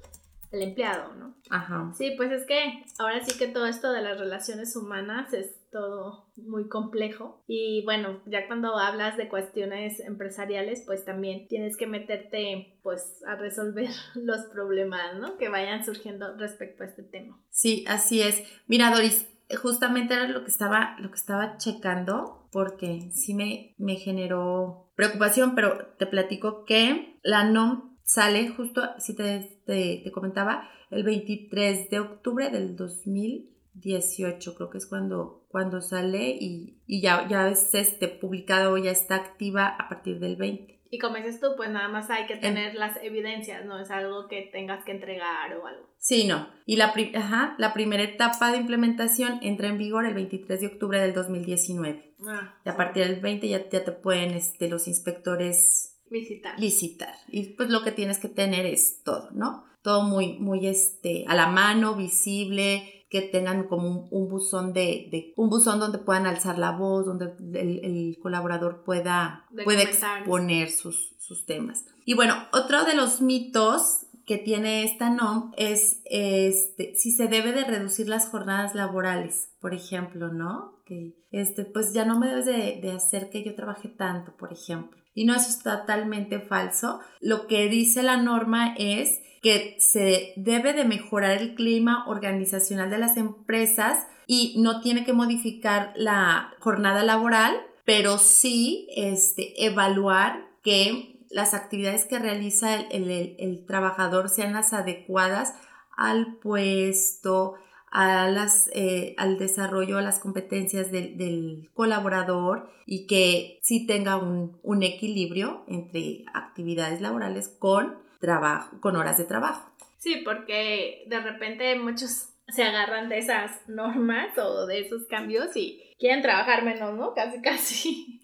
al 0.51 0.61
empleado, 0.61 1.13
¿no? 1.15 1.35
Ajá. 1.49 1.91
Sí, 1.97 2.13
pues 2.17 2.31
es 2.31 2.45
que 2.45 2.83
ahora 2.99 3.23
sí 3.23 3.37
que 3.37 3.47
todo 3.47 3.65
esto 3.65 3.91
de 3.91 4.01
las 4.01 4.19
relaciones 4.19 4.75
humanas 4.75 5.33
es 5.33 5.55
todo 5.71 6.31
muy 6.37 6.69
complejo 6.69 7.43
y 7.47 7.83
bueno, 7.83 8.21
ya 8.27 8.47
cuando 8.47 8.77
hablas 8.77 9.17
de 9.17 9.27
cuestiones 9.27 9.99
empresariales, 9.99 10.83
pues 10.85 11.03
también 11.03 11.49
tienes 11.49 11.75
que 11.75 11.85
meterte 11.85 12.77
pues 12.81 13.21
a 13.27 13.35
resolver 13.35 13.89
los 14.15 14.45
problemas, 14.45 15.17
¿no? 15.19 15.37
Que 15.37 15.49
vayan 15.49 15.83
surgiendo 15.83 16.37
respecto 16.37 16.83
a 16.83 16.87
este 16.87 17.03
tema. 17.03 17.41
Sí, 17.49 17.83
así 17.87 18.21
es. 18.21 18.41
Mira, 18.67 18.89
Doris, 18.89 19.27
justamente 19.61 20.13
era 20.13 20.27
lo 20.27 20.43
que 20.43 20.49
estaba, 20.49 20.95
lo 20.99 21.09
que 21.09 21.17
estaba 21.17 21.57
checando 21.57 22.47
porque 22.51 23.09
sí 23.11 23.33
me, 23.33 23.75
me 23.77 23.95
generó 23.95 24.89
preocupación, 24.95 25.55
pero 25.55 25.87
te 25.97 26.07
platico 26.07 26.63
que 26.63 27.19
la 27.21 27.43
NOM 27.43 27.97
sale 28.03 28.47
justo, 28.49 28.81
si 28.97 29.13
te, 29.15 29.59
te, 29.65 30.09
comentaba, 30.11 30.69
el 30.89 31.03
23 31.03 31.89
de 31.89 31.99
octubre 31.99 32.49
del 32.49 32.75
2018, 32.75 34.55
creo 34.55 34.69
que 34.69 34.77
es 34.77 34.85
cuando, 34.85 35.45
cuando 35.49 35.81
sale 35.81 36.29
y, 36.29 36.79
y 36.87 37.01
ya, 37.01 37.27
ya 37.27 37.49
es 37.49 37.73
este, 37.73 38.07
publicado, 38.07 38.77
ya 38.77 38.91
está 38.91 39.15
activa 39.15 39.67
a 39.67 39.89
partir 39.89 40.19
del 40.19 40.37
20. 40.37 40.74
Y 40.89 40.99
como 40.99 41.17
dices 41.17 41.39
tú, 41.39 41.47
pues 41.57 41.69
nada 41.69 41.87
más 41.87 42.09
hay 42.09 42.25
que 42.27 42.37
tener 42.37 42.75
las 42.75 42.97
evidencias, 43.03 43.65
no 43.65 43.79
es 43.79 43.91
algo 43.91 44.27
que 44.27 44.49
tengas 44.51 44.85
que 44.85 44.91
entregar 44.91 45.55
o 45.57 45.65
algo. 45.65 45.89
Sí, 45.97 46.27
no. 46.27 46.47
Y 46.65 46.75
la, 46.77 46.93
ajá, 47.15 47.55
la 47.57 47.73
primera 47.73 48.03
etapa 48.03 48.51
de 48.51 48.57
implementación 48.57 49.39
entra 49.41 49.67
en 49.67 49.77
vigor 49.77 50.05
el 50.05 50.13
23 50.13 50.61
de 50.61 50.67
octubre 50.67 50.99
del 50.99 51.13
2019. 51.13 52.15
Ah, 52.27 52.55
y 52.63 52.69
a 52.69 52.77
partir 52.77 53.05
del 53.07 53.19
20 53.19 53.47
ya, 53.47 53.69
ya 53.69 53.83
te 53.83 53.91
pueden 53.91 54.31
este, 54.31 54.69
los 54.69 54.87
inspectores 54.87 55.95
Visitar. 56.09 56.59
Visitar. 56.59 57.15
Y 57.27 57.55
pues 57.55 57.69
lo 57.69 57.83
que 57.83 57.91
tienes 57.91 58.19
que 58.19 58.29
tener 58.29 58.65
es 58.65 59.01
todo, 59.03 59.29
¿no? 59.31 59.65
Todo 59.81 60.03
muy, 60.03 60.37
muy 60.39 60.67
este, 60.67 61.25
a 61.27 61.35
la 61.35 61.47
mano, 61.47 61.95
visible, 61.95 62.94
que 63.15 63.21
tengan 63.21 63.63
como 63.63 64.09
un, 64.11 64.27
buzón 64.27 64.73
de, 64.73 65.33
un 65.37 65.49
buzón 65.49 65.79
donde 65.79 65.99
puedan 65.99 66.25
alzar 66.25 66.59
la 66.59 66.71
voz, 66.71 67.05
donde 67.05 67.31
el, 67.53 68.17
colaborador 68.21 68.83
pueda, 68.83 69.45
pueda 69.63 69.83
exponer 69.83 70.69
sus, 70.69 71.15
sus 71.17 71.45
temas. 71.45 71.85
Y 72.03 72.13
bueno, 72.13 72.35
otro 72.51 72.83
de 72.83 72.93
los 72.93 73.21
mitos 73.21 74.07
que 74.25 74.37
tiene 74.37 74.83
esta 74.83 75.09
NOM 75.09 75.51
es 75.55 76.01
este, 76.05 76.95
si 76.95 77.11
se 77.11 77.27
debe 77.27 77.51
de 77.51 77.63
reducir 77.63 78.09
las 78.09 78.27
jornadas 78.27 78.73
laborales, 78.73 79.49
por 79.59 79.73
ejemplo, 79.73 80.29
¿no? 80.29 80.81
Que 80.85 81.15
este, 81.31 81.65
pues 81.65 81.93
ya 81.93 82.05
no 82.05 82.19
me 82.19 82.27
debes 82.27 82.45
de, 82.45 82.91
hacer 82.91 83.29
que 83.29 83.43
yo 83.43 83.55
trabaje 83.55 83.87
tanto, 83.87 84.35
por 84.35 84.51
ejemplo. 84.51 84.99
Y 85.13 85.25
no, 85.25 85.35
eso 85.35 85.49
es 85.49 85.59
totalmente 85.59 86.39
falso. 86.39 86.99
Lo 87.21 87.47
que 87.47 87.69
dice 87.69 88.03
la 88.03 88.17
norma 88.17 88.75
es 88.77 89.21
que 89.41 89.75
se 89.79 90.33
debe 90.35 90.73
de 90.73 90.85
mejorar 90.85 91.37
el 91.37 91.55
clima 91.55 92.05
organizacional 92.07 92.89
de 92.89 92.97
las 92.97 93.15
empresas 93.17 94.07
y 94.27 94.55
no 94.57 94.81
tiene 94.81 95.05
que 95.05 95.13
modificar 95.13 95.93
la 95.95 96.53
jornada 96.59 97.03
laboral, 97.03 97.55
pero 97.85 98.17
sí 98.17 98.87
este, 98.95 99.65
evaluar 99.65 100.47
que 100.63 101.14
las 101.35 101.53
actividades 101.53 102.05
que 102.05 102.17
realiza 102.17 102.79
el, 102.79 103.35
el 103.37 103.65
trabajador 103.65 104.29
sean 104.29 104.53
las 104.53 104.71
adecuadas 104.71 105.53
al 105.97 106.37
puesto, 106.37 107.55
a 107.91 108.29
las, 108.29 108.69
eh, 108.73 109.15
al 109.17 109.37
desarrollo, 109.37 109.97
a 109.97 110.01
las 110.01 110.19
competencias 110.19 110.93
del, 110.93 111.69
colaborador 111.73 112.69
y 112.85 113.05
que 113.05 113.59
sí 113.61 113.85
tenga 113.85 114.15
un, 114.15 114.57
un, 114.63 114.81
equilibrio 114.83 115.65
entre 115.67 116.23
actividades 116.33 117.01
laborales 117.01 117.49
con 117.49 117.97
trabajo, 118.21 118.79
con 118.79 118.95
horas 118.95 119.17
de 119.17 119.25
trabajo. 119.25 119.69
Sí, 119.97 120.21
porque 120.23 121.03
de 121.07 121.19
repente 121.19 121.77
muchos 121.77 122.29
se 122.47 122.63
agarran 122.63 123.09
de 123.09 123.17
esas 123.17 123.67
normas 123.67 124.37
o 124.37 124.65
de 124.65 124.81
esos 124.81 125.05
cambios 125.07 125.55
y 125.55 125.81
quieren 125.99 126.21
trabajar 126.21 126.63
menos, 126.63 126.93
¿no? 126.95 127.13
Casi, 127.13 127.41
casi. 127.41 128.21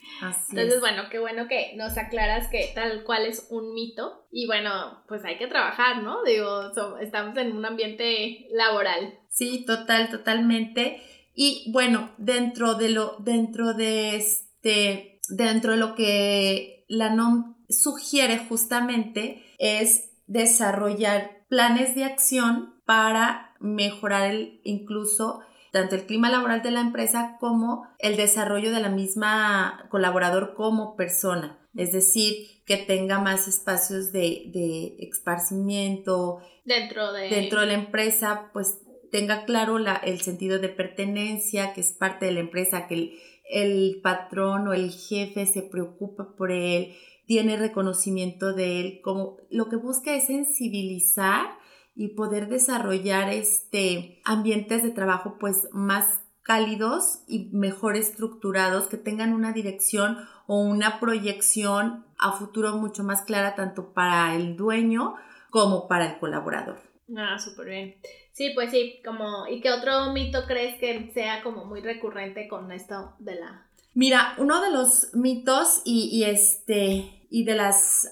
Entonces, 0.50 0.80
bueno, 0.80 1.04
qué 1.10 1.20
bueno 1.20 1.48
que 1.48 1.74
nos 1.75 1.98
aclaras 1.98 2.48
que 2.50 2.72
tal 2.75 3.04
cual 3.04 3.25
es 3.25 3.48
un 3.50 3.74
mito 3.74 4.28
y 4.32 4.46
bueno, 4.46 5.04
pues 5.08 5.24
hay 5.25 5.38
que 5.38 5.48
trabajar, 5.48 6.04
¿no? 6.04 6.24
Digo, 6.24 6.72
estamos 7.00 7.38
en 7.38 7.56
un 7.56 7.66
ambiente 7.66 8.48
laboral. 8.51 9.20
Sí, 9.30 9.66
total, 9.66 10.10
totalmente. 10.10 11.01
Y 11.34 11.72
bueno, 11.72 12.12
dentro 12.18 12.75
de 12.75 12.90
lo, 12.90 13.16
dentro 13.20 13.74
de 13.74 14.16
este, 14.18 15.20
dentro 15.30 15.72
de 15.72 15.78
lo 15.78 15.96
que 15.96 16.86
la 16.88 17.10
NOM 17.10 17.56
sugiere 17.70 18.38
justamente 18.38 19.44
es 19.58 20.12
desarrollar 20.28 21.46
planes 21.48 21.96
de 21.96 22.04
acción 22.04 22.75
para 22.86 23.50
mejorar 23.62 24.30
el, 24.30 24.60
incluso 24.63 25.41
tanto 25.72 25.96
el 25.96 26.06
clima 26.06 26.30
laboral 26.30 26.62
de 26.62 26.72
la 26.72 26.82
empresa 26.82 27.38
como 27.39 27.88
el 28.00 28.18
desarrollo 28.18 28.72
de 28.72 28.82
la 28.82 28.89
misma 28.89 29.88
colaborador 29.89 30.53
como 30.53 30.96
persona. 30.96 31.58
Es 31.75 31.94
decir, 31.94 32.63
que 32.65 32.75
tenga 32.77 33.20
más 33.20 33.48
espacios 33.48 34.12
de, 34.12 34.51
de 34.53 34.98
esparcimiento. 35.00 36.39
Dentro 36.65 37.13
de... 37.13 37.30
Dentro 37.30 37.62
de 37.62 37.68
la 37.68 37.74
empresa, 37.74 38.50
pues 38.51 38.80
tenga 39.12 39.46
claro 39.46 39.80
la, 39.80 39.96
el 39.96 40.20
sentido 40.20 40.60
de 40.60 40.70
pertenencia, 40.70 41.74
que 41.74 41.82
es 41.82 41.94
parte 41.94 42.25
de 42.25 42.34
la 42.34 42.39
empresa, 42.41 42.88
que 42.88 42.96
el, 42.96 43.13
el 43.50 44.01
patrón 44.01 44.68
o 44.68 44.74
el 44.74 44.91
jefe 44.91 45.46
se 45.46 45.62
preocupa 45.62 46.36
por 46.38 46.51
él, 46.51 46.94
tiene 47.25 47.56
reconocimiento 47.56 48.53
de 48.53 48.82
él, 48.82 49.01
como 49.01 49.38
lo 49.50 49.70
que 49.70 49.77
busca 49.77 50.13
es 50.13 50.25
sensibilizar 50.25 51.61
y 51.95 52.10
poder 52.10 52.48
desarrollar 52.48 53.29
este 53.29 54.21
ambientes 54.24 54.83
de 54.83 54.91
trabajo 54.91 55.38
pues 55.39 55.67
más 55.71 56.21
cálidos 56.43 57.24
y 57.27 57.50
mejor 57.51 57.95
estructurados, 57.95 58.88
que 58.88 58.98
tengan 58.98 59.33
una 59.33 59.53
dirección 59.53 60.17
o 60.48 60.60
una 60.60 61.00
proyección 61.00 62.05
a 62.17 62.33
futuro 62.33 62.77
mucho 62.77 63.03
más 63.03 63.21
clara 63.21 63.55
tanto 63.55 63.93
para 63.93 64.36
el 64.36 64.57
dueño 64.57 65.15
como 65.50 65.88
para 65.88 66.12
el 66.12 66.19
colaborador. 66.19 66.81
Ah, 67.15 67.38
súper 67.38 67.67
bien. 67.67 67.95
Sí, 68.31 68.51
pues 68.55 68.71
sí, 68.71 69.01
como, 69.05 69.48
¿y 69.48 69.60
qué 69.62 69.71
otro 69.71 70.13
mito 70.13 70.45
crees 70.48 70.79
que 70.79 71.12
sea 71.13 71.43
como 71.43 71.65
muy 71.65 71.81
recurrente 71.81 72.48
con 72.48 72.71
esto 72.71 73.13
de 73.19 73.36
la... 73.36 73.67
Mira, 73.93 74.36
uno 74.38 74.62
de 74.62 74.71
los 74.71 75.13
mitos 75.13 75.81
y, 75.83 76.24
este, 76.24 77.27
y 77.29 77.43
de 77.43 77.55
las, 77.55 78.10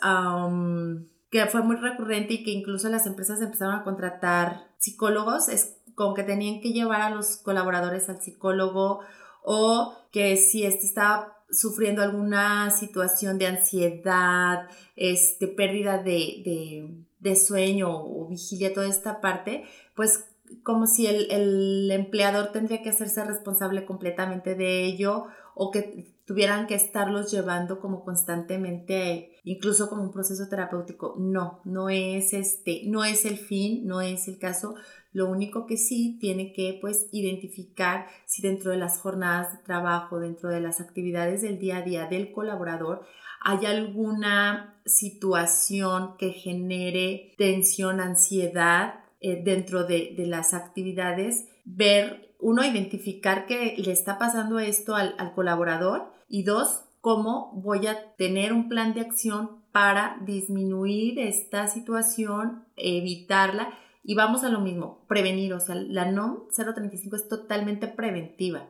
que 1.29 1.45
fue 1.45 1.61
muy 1.61 1.75
recurrente 1.75 2.35
y 2.35 2.43
que 2.43 2.51
incluso 2.51 2.89
las 2.89 3.05
empresas 3.05 3.41
empezaron 3.41 3.75
a 3.75 3.83
contratar 3.83 4.67
psicólogos, 4.77 5.49
es 5.49 5.77
con 5.95 6.15
que 6.15 6.23
tenían 6.23 6.61
que 6.61 6.71
llevar 6.71 7.01
a 7.01 7.09
los 7.09 7.37
colaboradores 7.37 8.09
al 8.09 8.21
psicólogo 8.21 9.01
o 9.43 9.93
que 10.11 10.37
si 10.37 10.65
este 10.65 10.85
estaba 10.85 11.37
sufriendo 11.51 12.01
alguna 12.01 12.71
situación 12.71 13.37
de 13.37 13.47
ansiedad, 13.47 14.67
este, 14.95 15.47
pérdida 15.47 15.97
de 15.97 17.05
de 17.19 17.35
sueño 17.35 17.89
o 17.91 18.27
vigilia, 18.27 18.73
toda 18.73 18.87
esta 18.87 19.21
parte, 19.21 19.65
pues 19.95 20.25
como 20.63 20.87
si 20.87 21.05
el, 21.05 21.91
empleador 21.91 22.51
tendría 22.51 22.81
que 22.81 22.89
hacerse 22.89 23.23
responsable 23.23 23.85
completamente 23.85 24.55
de 24.55 24.85
ello 24.85 25.25
o 25.53 25.69
que 25.69 26.07
tuvieran 26.25 26.67
que 26.67 26.75
estarlos 26.75 27.31
llevando 27.31 27.79
como 27.79 28.03
constantemente, 28.03 29.38
incluso 29.49 29.89
como 29.89 30.03
un 30.03 30.11
proceso 30.11 30.47
terapéutico. 30.47 31.15
No, 31.17 31.59
no 31.65 31.89
es 31.89 32.33
este, 32.33 32.83
no 32.85 33.03
es 33.03 33.25
el 33.25 33.37
fin, 33.37 33.87
no 33.87 33.99
es 33.99 34.27
el 34.27 34.37
caso. 34.37 34.75
Lo 35.11 35.27
único 35.27 35.65
que 35.65 35.75
sí 35.75 36.19
tiene 36.21 36.53
que 36.53 36.77
pues 36.79 37.07
identificar 37.11 38.05
si 38.25 38.43
dentro 38.43 38.69
de 38.69 38.77
las 38.77 38.99
jornadas 38.99 39.51
de 39.51 39.63
trabajo, 39.63 40.19
dentro 40.19 40.49
de 40.49 40.61
las 40.61 40.79
actividades 40.79 41.41
del 41.41 41.57
día 41.57 41.77
a 41.77 41.81
día 41.81 42.05
del 42.05 42.31
colaborador, 42.31 43.07
hay 43.41 43.65
alguna 43.65 44.79
situación 44.85 46.15
que 46.19 46.29
genere 46.31 47.33
tensión, 47.39 48.01
ansiedad 48.01 48.99
eh, 49.19 49.41
dentro 49.43 49.83
de, 49.83 50.13
las 50.27 50.53
actividades, 50.53 51.47
ver, 51.65 52.35
uno, 52.39 52.63
identificar 52.63 53.47
que 53.47 53.73
le 53.77 53.91
está 53.91 54.19
pasando 54.19 54.59
esto 54.59 54.95
al, 54.95 55.15
al 55.17 55.33
colaborador 55.33 56.13
y 56.27 56.43
dos, 56.43 56.83
cómo 57.01 57.51
voy 57.55 57.87
a 57.87 58.15
tener 58.15 58.53
un 58.53 58.69
plan 58.69 58.93
de 58.93 59.01
acción 59.01 59.59
para 59.71 60.17
disminuir 60.21 61.19
esta 61.19 61.67
situación, 61.67 62.65
evitarla. 62.75 63.73
Y 64.03 64.15
vamos 64.15 64.43
a 64.43 64.49
lo 64.49 64.59
mismo, 64.59 65.05
prevenir, 65.07 65.53
o 65.53 65.59
sea, 65.59 65.75
la 65.75 66.09
NOM 66.09 66.47
035 66.55 67.15
es 67.15 67.27
totalmente 67.27 67.87
preventiva, 67.87 68.69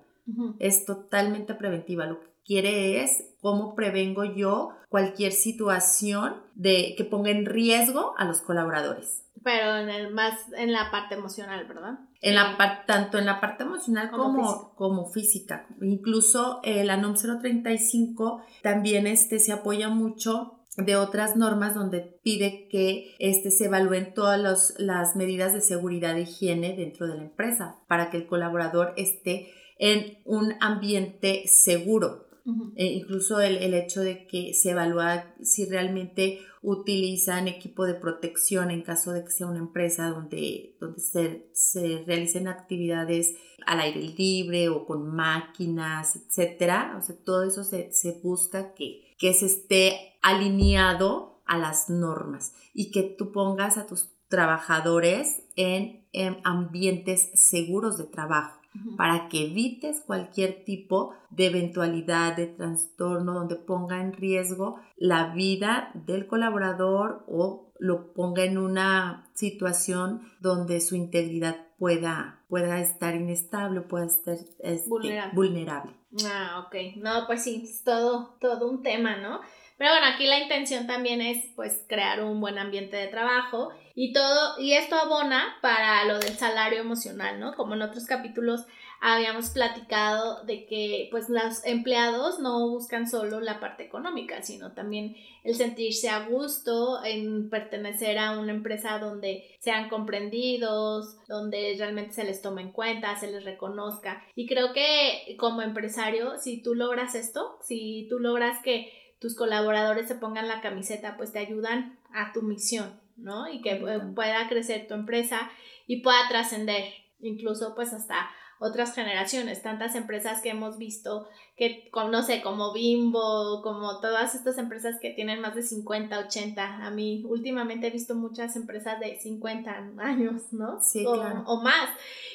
es 0.58 0.86
totalmente 0.86 1.54
preventiva. 1.54 2.08
Lo 2.08 2.20
que 2.20 2.28
quiere 2.44 3.04
es 3.04 3.36
cómo 3.42 3.76
prevengo 3.76 4.24
yo 4.24 4.72
cualquier 4.90 5.32
situación 5.32 6.42
de 6.56 6.96
que 6.98 7.06
ponga 7.06 7.30
en 7.30 7.46
riesgo 7.46 8.16
a 8.18 8.26
los 8.26 8.42
colaboradores. 8.42 9.24
Pero 9.44 9.78
en 9.78 9.90
el, 9.90 10.14
más 10.14 10.34
en 10.58 10.74
la 10.74 10.92
parte 10.92 11.16
emocional, 11.16 11.66
¿verdad? 11.68 12.00
En 12.22 12.36
la 12.36 12.84
tanto 12.86 13.18
en 13.18 13.26
la 13.26 13.40
parte 13.40 13.64
emocional 13.64 14.12
como, 14.12 14.76
como, 14.76 15.10
física. 15.10 15.68
Incluso 15.82 16.60
eh, 16.64 16.84
la 16.84 16.98
NOM 16.98 17.16
035 17.16 18.42
también 18.62 19.08
este, 19.08 19.40
se 19.40 19.54
apoya 19.54 19.88
mucho 19.90 20.60
de 20.78 20.96
otras 20.96 21.36
normas 21.36 21.76
donde 21.76 22.20
pide 22.24 22.68
que 22.70 23.16
este, 23.20 23.52
se 23.52 23.66
evalúen 23.66 24.14
todas 24.14 24.76
las 24.78 25.16
medidas 25.16 25.54
de 25.54 25.62
seguridad 25.62 26.18
e 26.18 26.22
higiene 26.22 26.76
dentro 26.76 27.08
de 27.08 27.16
la 27.16 27.24
empresa 27.24 27.80
para 27.88 28.10
que 28.10 28.18
el 28.18 28.28
colaborador 28.28 28.94
esté 28.98 29.52
en 29.78 30.20
un 30.26 30.54
ambiente 30.60 31.44
seguro. 31.48 32.29
E 32.76 32.86
incluso 32.86 33.40
el, 33.40 33.58
el, 33.58 33.74
hecho 33.74 34.02
de 34.02 34.28
que 34.28 34.54
se 34.54 34.72
evalúa 34.72 35.34
si 35.42 35.66
realmente 35.66 36.40
utilizan 36.62 37.48
equipo 37.48 37.86
de 37.86 37.94
protección 37.94 38.72
en 38.72 38.82
caso 38.82 39.12
de 39.12 39.24
que 39.24 39.32
sea 39.32 39.48
una 39.48 39.60
empresa 39.60 40.10
donde, 40.10 40.76
donde 40.80 41.00
se, 41.00 41.50
se 41.54 42.04
realicen 42.06 42.48
actividades 42.48 43.36
al 43.66 43.80
aire 43.80 44.02
libre 44.18 44.70
o 44.70 44.86
con 44.86 45.16
máquinas, 45.16 46.16
etcétera. 46.16 46.96
O 47.00 47.02
sea, 47.02 47.16
todo 47.24 47.44
eso 47.44 47.64
se, 47.64 47.92
se 47.92 48.20
busca 48.24 48.74
que, 48.74 49.16
que 49.18 49.34
se 49.34 49.46
esté 49.46 50.14
alineado 50.22 51.42
a 51.46 51.58
las 51.58 51.90
normas 51.90 52.54
y 52.74 52.92
que 52.92 53.04
tú 53.04 53.32
pongas 53.32 53.78
a 53.78 53.88
tus 53.88 54.10
trabajadores 54.28 55.44
en 55.56 56.06
ambientes 56.44 57.30
seguros 57.34 57.98
de 57.98 58.04
trabajo 58.06 58.59
para 58.98 59.30
que 59.30 59.46
evites 59.46 60.02
cualquier 60.06 60.64
tipo 60.64 61.16
de 61.30 61.48
eventualidad 61.48 62.36
de 62.36 62.48
trastorno 62.48 63.34
donde 63.34 63.56
ponga 63.56 64.02
en 64.02 64.14
riesgo 64.14 64.80
la 64.98 65.34
vida 65.34 65.92
del 65.94 66.28
colaborador 66.28 67.24
o 67.28 67.72
lo 67.80 68.14
ponga 68.14 68.44
en 68.44 68.58
una 68.58 69.30
situación 69.34 70.22
donde 70.40 70.82
su 70.82 70.96
integridad 70.96 71.56
pueda, 71.78 72.44
pueda 72.50 72.80
estar 72.80 73.16
inestable, 73.16 73.82
pueda 73.82 74.06
estar 74.06 74.38
este, 74.60 74.90
vulnerable. 74.90 75.34
vulnerable. 75.34 75.94
Ah, 76.26 76.66
ok. 76.66 76.98
No, 76.98 77.26
pues 77.26 77.44
sí, 77.44 77.62
es 77.64 77.84
todo, 77.84 78.36
todo 78.40 78.70
un 78.70 78.84
tema, 78.84 79.18
¿no? 79.18 79.40
Pero 79.78 79.92
bueno, 79.92 80.08
aquí 80.14 80.28
la 80.28 80.40
intención 80.40 80.88
también 80.88 81.22
es 81.22 81.54
pues 81.56 81.86
crear 81.88 82.22
un 82.22 82.42
buen 82.42 82.58
ambiente 82.58 82.98
de 82.98 83.08
trabajo 83.08 83.70
y 84.02 84.14
todo, 84.14 84.58
y 84.58 84.76
esto 84.76 84.96
abona 84.96 85.58
para 85.62 86.06
lo 86.06 86.20
del 86.20 86.38
salario 86.38 86.80
emocional, 86.80 87.38
¿no? 87.38 87.54
Como 87.54 87.74
en 87.74 87.82
otros 87.82 88.06
capítulos 88.06 88.66
habíamos 89.02 89.50
platicado 89.50 90.42
de 90.46 90.66
que 90.68 91.10
pues 91.12 91.28
los 91.28 91.66
empleados 91.66 92.40
no 92.40 92.70
buscan 92.70 93.10
solo 93.10 93.42
la 93.42 93.60
parte 93.60 93.84
económica, 93.84 94.42
sino 94.42 94.72
también 94.72 95.18
el 95.44 95.56
sentirse 95.56 96.08
a 96.08 96.30
gusto 96.30 97.04
en 97.04 97.50
pertenecer 97.50 98.20
a 98.20 98.40
una 98.40 98.54
empresa 98.54 99.00
donde 99.00 99.44
sean 99.60 99.90
comprendidos, 99.90 101.18
donde 101.28 101.76
realmente 101.78 102.14
se 102.14 102.24
les 102.24 102.42
tome 102.42 102.62
en 102.62 102.72
cuenta, 102.72 103.20
se 103.20 103.30
les 103.30 103.44
reconozca. 103.44 104.24
Y 104.34 104.48
creo 104.48 104.72
que 104.72 105.36
como 105.38 105.62
empresario, 105.62 106.38
si 106.38 106.64
tú 106.64 106.74
logras 106.74 107.16
esto, 107.16 107.60
si 107.62 108.08
tú 108.10 108.20
logras 108.20 108.62
que 108.64 108.94
tus 109.20 109.36
colaboradores 109.36 110.08
se 110.08 110.16
pongan 110.16 110.48
la 110.48 110.62
camiseta, 110.62 111.18
pues 111.18 111.34
te 111.34 111.40
ayudan 111.40 112.00
a 112.14 112.32
tu 112.32 112.42
misión, 112.42 112.98
¿no? 113.22 113.52
Y 113.52 113.62
que 113.62 113.76
pueda 114.16 114.48
crecer 114.50 114.88
tu 114.88 114.94
empresa 114.94 115.50
y 115.88 116.02
pueda 116.02 116.28
trascender, 116.30 116.86
incluso 117.20 117.76
pues 117.76 117.94
hasta 117.94 118.30
otras 118.60 118.94
generaciones, 118.94 119.62
tantas 119.62 119.96
empresas 119.96 120.42
que 120.42 120.50
hemos 120.50 120.78
visto 120.78 121.28
que, 121.56 121.90
no 121.94 122.24
sé, 122.24 122.42
como 122.42 122.74
Bimbo, 122.74 123.62
como 123.64 124.00
todas 124.02 124.36
estas 124.36 124.58
empresas 124.58 124.98
que 125.02 125.12
tienen 125.12 125.40
más 125.40 125.56
de 125.56 125.62
50, 125.62 126.20
80. 126.20 126.86
A 126.86 126.92
mí 126.92 127.24
últimamente 127.26 127.88
he 127.88 127.92
visto 127.92 128.16
muchas 128.16 128.56
empresas 128.58 129.00
de 129.00 129.18
50 129.18 129.92
años, 130.00 130.52
¿no? 130.52 130.82
Sí, 130.82 131.06
o, 131.06 131.14
claro. 131.14 131.44
o 131.48 131.62
más. 131.62 131.90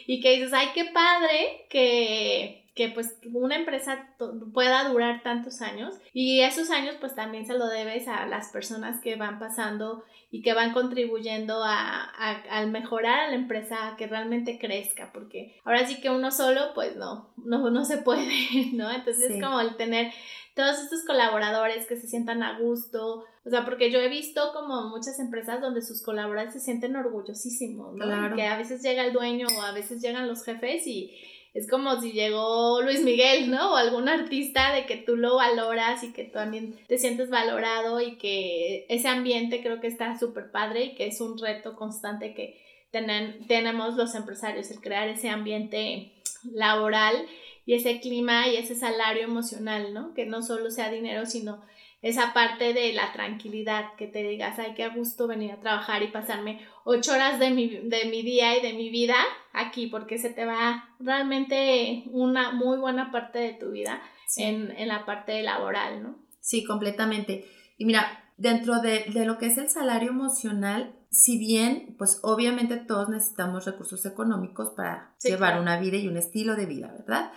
Y 0.06 0.20
que 0.20 0.36
dices, 0.36 0.52
ay, 0.54 0.68
qué 0.74 0.86
padre 0.86 1.66
que 1.68 2.63
que 2.74 2.88
pues 2.88 3.16
una 3.32 3.54
empresa 3.54 4.08
pueda 4.52 4.88
durar 4.88 5.22
tantos 5.22 5.62
años 5.62 5.94
y 6.12 6.40
esos 6.40 6.70
años 6.70 6.96
pues 6.98 7.14
también 7.14 7.46
se 7.46 7.56
lo 7.56 7.68
debes 7.68 8.08
a 8.08 8.26
las 8.26 8.48
personas 8.48 9.00
que 9.00 9.14
van 9.14 9.38
pasando 9.38 10.02
y 10.32 10.42
que 10.42 10.54
van 10.54 10.72
contribuyendo 10.72 11.62
a, 11.62 12.10
a, 12.50 12.66
mejorar 12.66 13.20
a 13.20 13.28
la 13.28 13.37
empresa, 13.37 13.87
a 13.87 13.96
que 13.96 14.08
realmente 14.08 14.58
crezca, 14.58 15.12
porque 15.12 15.60
ahora 15.64 15.87
sí 15.87 16.00
que 16.00 16.10
uno 16.10 16.32
solo 16.32 16.74
pues 16.74 16.96
no, 16.96 17.32
no, 17.37 17.70
no 17.70 17.84
se 17.84 17.98
puede, 17.98 18.32
¿no? 18.72 18.90
Entonces 18.90 19.30
es 19.30 19.42
como 19.42 19.60
el 19.60 19.76
tener 19.76 20.12
todos 20.54 20.78
estos 20.80 21.04
colaboradores 21.04 21.87
que 21.87 21.96
se 21.96 22.08
sientan 22.08 22.42
a 22.42 22.58
gusto, 22.58 23.24
o 23.44 23.50
sea, 23.50 23.64
porque 23.64 23.92
yo 23.92 24.00
he 24.00 24.08
visto 24.08 24.52
como 24.52 24.88
muchas 24.88 25.20
empresas 25.20 25.60
donde 25.60 25.82
sus 25.82 26.02
colaboradores 26.02 26.54
se 26.54 26.60
sienten 26.60 26.96
orgullosísimos, 26.96 27.94
¿no? 27.94 28.34
Que 28.34 28.46
a 28.46 28.56
veces 28.56 28.82
llega 28.82 29.04
el 29.04 29.12
dueño 29.12 29.46
o 29.56 29.62
a 29.62 29.72
veces 29.72 30.00
llegan 30.00 30.26
los 30.26 30.44
jefes 30.44 30.87
y 30.87 31.12
es 31.54 31.70
como 31.70 32.00
si 32.00 32.10
llegó 32.10 32.82
Luis 32.82 33.02
Miguel, 33.04 33.48
¿no? 33.48 33.72
O 33.72 33.76
algún 33.76 34.08
artista 34.08 34.74
de 34.74 34.86
que 34.86 34.96
tú 34.96 35.16
lo 35.16 35.36
valoras 35.36 36.02
y 36.02 36.12
que 36.12 36.24
tú 36.24 36.32
también 36.32 36.76
te 36.88 36.98
sientes 36.98 37.30
valorado 37.30 38.00
y 38.00 38.16
que 38.16 38.86
ese 38.88 39.06
ambiente 39.06 39.62
creo 39.62 39.80
que 39.80 39.86
está 39.86 40.18
súper 40.18 40.50
padre 40.50 40.84
y 40.84 40.94
que 40.96 41.06
es 41.06 41.20
un 41.20 41.38
reto 41.38 41.76
constante 41.76 42.34
que 42.34 42.60
tenemos 42.90 43.96
los 43.96 44.14
empresarios, 44.16 44.70
el 44.72 44.80
crear 44.80 45.08
ese 45.08 45.28
ambiente 45.28 46.12
laboral 46.52 47.24
y 47.66 47.74
ese 47.74 48.00
clima 48.00 48.48
y 48.48 48.56
ese 48.56 48.74
salario 48.74 49.22
emocional, 49.22 49.94
¿no? 49.94 50.12
Que 50.12 50.26
no 50.26 50.42
solo 50.42 50.72
sea 50.72 50.90
dinero, 50.90 51.24
sino 51.24 51.62
esa 52.04 52.34
parte 52.34 52.74
de 52.74 52.92
la 52.92 53.14
tranquilidad, 53.14 53.94
que 53.96 54.06
te 54.06 54.22
digas, 54.22 54.58
ay, 54.58 54.74
qué 54.76 54.86
gusto 54.90 55.26
venir 55.26 55.52
a 55.52 55.60
trabajar 55.60 56.02
y 56.02 56.08
pasarme 56.08 56.60
ocho 56.84 57.12
horas 57.12 57.40
de 57.40 57.48
mi, 57.48 57.66
de 57.66 58.04
mi 58.10 58.20
día 58.20 58.58
y 58.58 58.60
de 58.60 58.74
mi 58.74 58.90
vida 58.90 59.16
aquí, 59.54 59.86
porque 59.86 60.18
se 60.18 60.28
te 60.28 60.44
va 60.44 60.90
realmente 61.00 62.04
una 62.10 62.52
muy 62.52 62.76
buena 62.76 63.10
parte 63.10 63.38
de 63.38 63.54
tu 63.54 63.70
vida 63.70 64.02
en, 64.36 64.70
en, 64.76 64.88
la 64.88 65.06
parte 65.06 65.42
laboral, 65.42 66.02
¿no? 66.02 66.18
Sí, 66.40 66.62
completamente. 66.62 67.46
Y 67.78 67.86
mira, 67.86 68.22
dentro 68.36 68.82
de, 68.82 69.06
de 69.08 69.24
lo 69.24 69.38
que 69.38 69.46
es 69.46 69.56
el 69.56 69.70
salario 69.70 70.10
emocional, 70.10 70.94
si 71.10 71.38
bien, 71.38 71.94
pues 71.96 72.20
obviamente 72.22 72.76
todos 72.76 73.08
necesitamos 73.08 73.64
recursos 73.64 74.04
económicos 74.04 74.74
para 74.76 75.14
llevar 75.22 75.58
una 75.58 75.80
vida 75.80 75.96
y 75.96 76.06
un 76.06 76.18
estilo 76.18 76.54
de 76.54 76.66
vida, 76.66 76.94
¿verdad? 76.98 77.32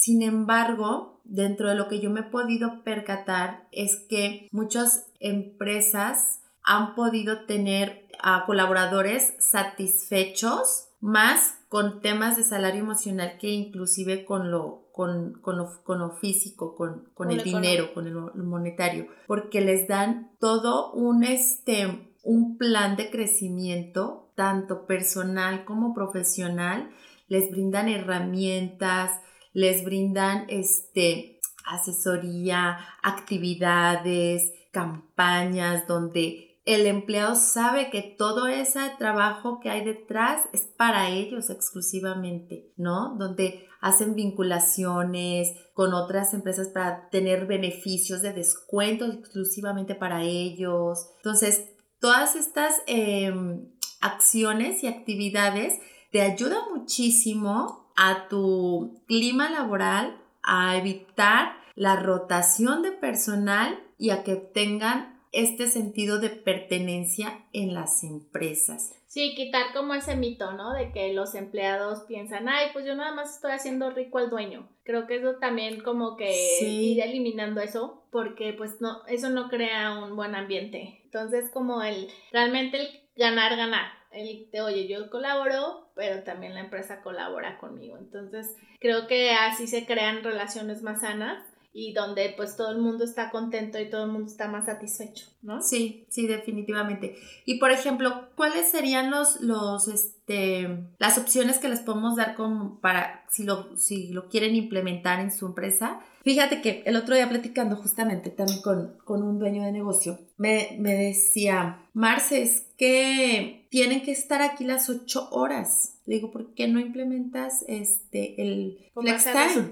Sin 0.00 0.22
embargo, 0.22 1.20
dentro 1.24 1.68
de 1.68 1.74
lo 1.74 1.86
que 1.86 2.00
yo 2.00 2.08
me 2.08 2.20
he 2.20 2.30
podido 2.30 2.82
percatar 2.84 3.68
es 3.70 3.96
que 4.08 4.48
muchas 4.50 5.10
empresas 5.20 6.40
han 6.62 6.94
podido 6.94 7.44
tener 7.44 8.08
a 8.18 8.46
colaboradores 8.46 9.34
satisfechos 9.40 10.86
más 11.00 11.58
con 11.68 12.00
temas 12.00 12.38
de 12.38 12.44
salario 12.44 12.80
emocional 12.80 13.36
que 13.38 13.50
inclusive 13.50 14.24
con 14.24 14.50
lo, 14.50 14.88
con, 14.90 15.34
con 15.42 15.58
lo, 15.58 16.10
físico, 16.12 16.74
con, 16.74 17.10
con 17.12 17.30
el 17.30 17.42
dinero, 17.42 17.92
con 17.92 18.06
el 18.06 18.42
monetario, 18.42 19.06
porque 19.26 19.60
les 19.60 19.86
dan 19.86 20.30
todo 20.40 20.92
un, 20.92 21.24
este, 21.24 22.14
un 22.22 22.56
plan 22.56 22.96
de 22.96 23.10
crecimiento, 23.10 24.32
tanto 24.34 24.86
personal 24.86 25.66
como 25.66 25.92
profesional, 25.92 26.88
les 27.28 27.50
brindan 27.50 27.90
herramientas, 27.90 29.20
les 29.52 29.84
brindan 29.84 30.46
este, 30.48 31.40
asesoría, 31.64 32.78
actividades, 33.02 34.52
campañas 34.72 35.86
donde 35.86 36.50
el 36.64 36.86
empleado 36.86 37.34
sabe 37.34 37.90
que 37.90 38.02
todo 38.02 38.46
ese 38.46 38.80
trabajo 38.98 39.60
que 39.60 39.70
hay 39.70 39.84
detrás 39.84 40.42
es 40.52 40.62
para 40.76 41.08
ellos 41.08 41.50
exclusivamente, 41.50 42.70
¿no? 42.76 43.16
Donde 43.16 43.66
hacen 43.80 44.14
vinculaciones 44.14 45.52
con 45.72 45.94
otras 45.94 46.34
empresas 46.34 46.68
para 46.68 47.08
tener 47.08 47.46
beneficios 47.46 48.20
de 48.20 48.34
descuento 48.34 49.06
exclusivamente 49.06 49.94
para 49.94 50.22
ellos. 50.22 51.08
Entonces, 51.16 51.70
todas 51.98 52.36
estas 52.36 52.74
em, 52.86 53.70
acciones 54.00 54.84
y 54.84 54.86
actividades 54.86 55.78
te 56.12 56.20
ayudan 56.20 56.60
muchísimo 56.74 57.79
a 57.96 58.28
tu 58.28 59.02
clima 59.06 59.50
laboral, 59.50 60.16
a 60.42 60.76
evitar 60.76 61.56
la 61.74 61.96
rotación 61.96 62.82
de 62.82 62.92
personal 62.92 63.78
y 63.98 64.10
a 64.10 64.22
que 64.22 64.36
tengan 64.36 65.20
este 65.32 65.68
sentido 65.68 66.18
de 66.18 66.30
pertenencia 66.30 67.46
en 67.52 67.74
las 67.74 68.02
empresas. 68.02 68.96
Sí, 69.06 69.34
quitar 69.34 69.72
como 69.72 69.94
ese 69.94 70.16
mito, 70.16 70.52
¿no? 70.52 70.72
De 70.72 70.92
que 70.92 71.12
los 71.12 71.34
empleados 71.34 72.04
piensan, 72.06 72.48
ay, 72.48 72.68
pues 72.72 72.86
yo 72.86 72.94
nada 72.94 73.14
más 73.14 73.34
estoy 73.34 73.52
haciendo 73.52 73.90
rico 73.90 74.18
al 74.18 74.30
dueño. 74.30 74.68
Creo 74.84 75.06
que 75.06 75.16
eso 75.16 75.36
también 75.36 75.82
como 75.82 76.16
que 76.16 76.62
ir 76.62 77.00
eliminando 77.00 77.60
eso, 77.60 78.04
porque 78.10 78.52
pues 78.52 78.80
no, 78.80 79.04
eso 79.06 79.28
no 79.30 79.48
crea 79.48 79.98
un 79.98 80.16
buen 80.16 80.34
ambiente. 80.34 81.00
Entonces 81.04 81.50
como 81.52 81.82
el, 81.82 82.08
realmente 82.32 82.80
el 82.80 82.88
ganar, 83.16 83.56
ganar 83.56 83.99
el, 84.10 84.48
oye, 84.60 84.88
yo 84.88 85.08
colaboro, 85.10 85.90
pero 85.94 86.22
también 86.22 86.54
la 86.54 86.60
empresa 86.60 87.02
colabora 87.02 87.58
conmigo. 87.58 87.96
Entonces, 87.98 88.56
creo 88.80 89.06
que 89.06 89.32
así 89.32 89.66
se 89.66 89.86
crean 89.86 90.24
relaciones 90.24 90.82
más 90.82 91.02
sanas 91.02 91.49
y 91.72 91.92
donde 91.92 92.34
pues 92.36 92.56
todo 92.56 92.72
el 92.72 92.78
mundo 92.78 93.04
está 93.04 93.30
contento 93.30 93.78
y 93.78 93.88
todo 93.88 94.04
el 94.04 94.10
mundo 94.10 94.28
está 94.28 94.48
más 94.48 94.66
satisfecho, 94.66 95.26
¿no? 95.42 95.62
Sí, 95.62 96.04
sí, 96.08 96.26
definitivamente. 96.26 97.16
Y 97.44 97.58
por 97.58 97.70
ejemplo, 97.70 98.28
¿cuáles 98.34 98.70
serían 98.70 99.10
los, 99.10 99.40
los, 99.40 99.86
este, 99.86 100.68
las 100.98 101.16
opciones 101.16 101.58
que 101.58 101.68
les 101.68 101.80
podemos 101.80 102.16
dar 102.16 102.34
como 102.34 102.80
para 102.80 103.24
si 103.30 103.44
lo, 103.44 103.76
si 103.76 104.08
lo 104.08 104.28
quieren 104.28 104.56
implementar 104.56 105.20
en 105.20 105.30
su 105.30 105.46
empresa? 105.46 106.00
Fíjate 106.22 106.60
que 106.60 106.82
el 106.86 106.96
otro 106.96 107.14
día 107.14 107.28
platicando 107.28 107.76
justamente 107.76 108.30
también 108.30 108.60
con, 108.62 108.96
con 109.04 109.22
un 109.22 109.38
dueño 109.38 109.62
de 109.62 109.72
negocio, 109.72 110.18
me, 110.36 110.76
me 110.78 110.94
decía, 110.94 111.86
Marce, 111.94 112.42
es 112.42 112.66
que 112.76 113.66
tienen 113.70 114.02
que 114.02 114.10
estar 114.10 114.42
aquí 114.42 114.64
las 114.64 114.90
ocho 114.90 115.28
horas. 115.30 116.00
Le 116.04 116.16
digo, 116.16 116.30
¿por 116.32 116.52
qué 116.54 116.66
no 116.66 116.80
implementas 116.80 117.64
este, 117.68 118.42
el 118.42 118.90
flex 118.92 119.24
time? 119.24 119.70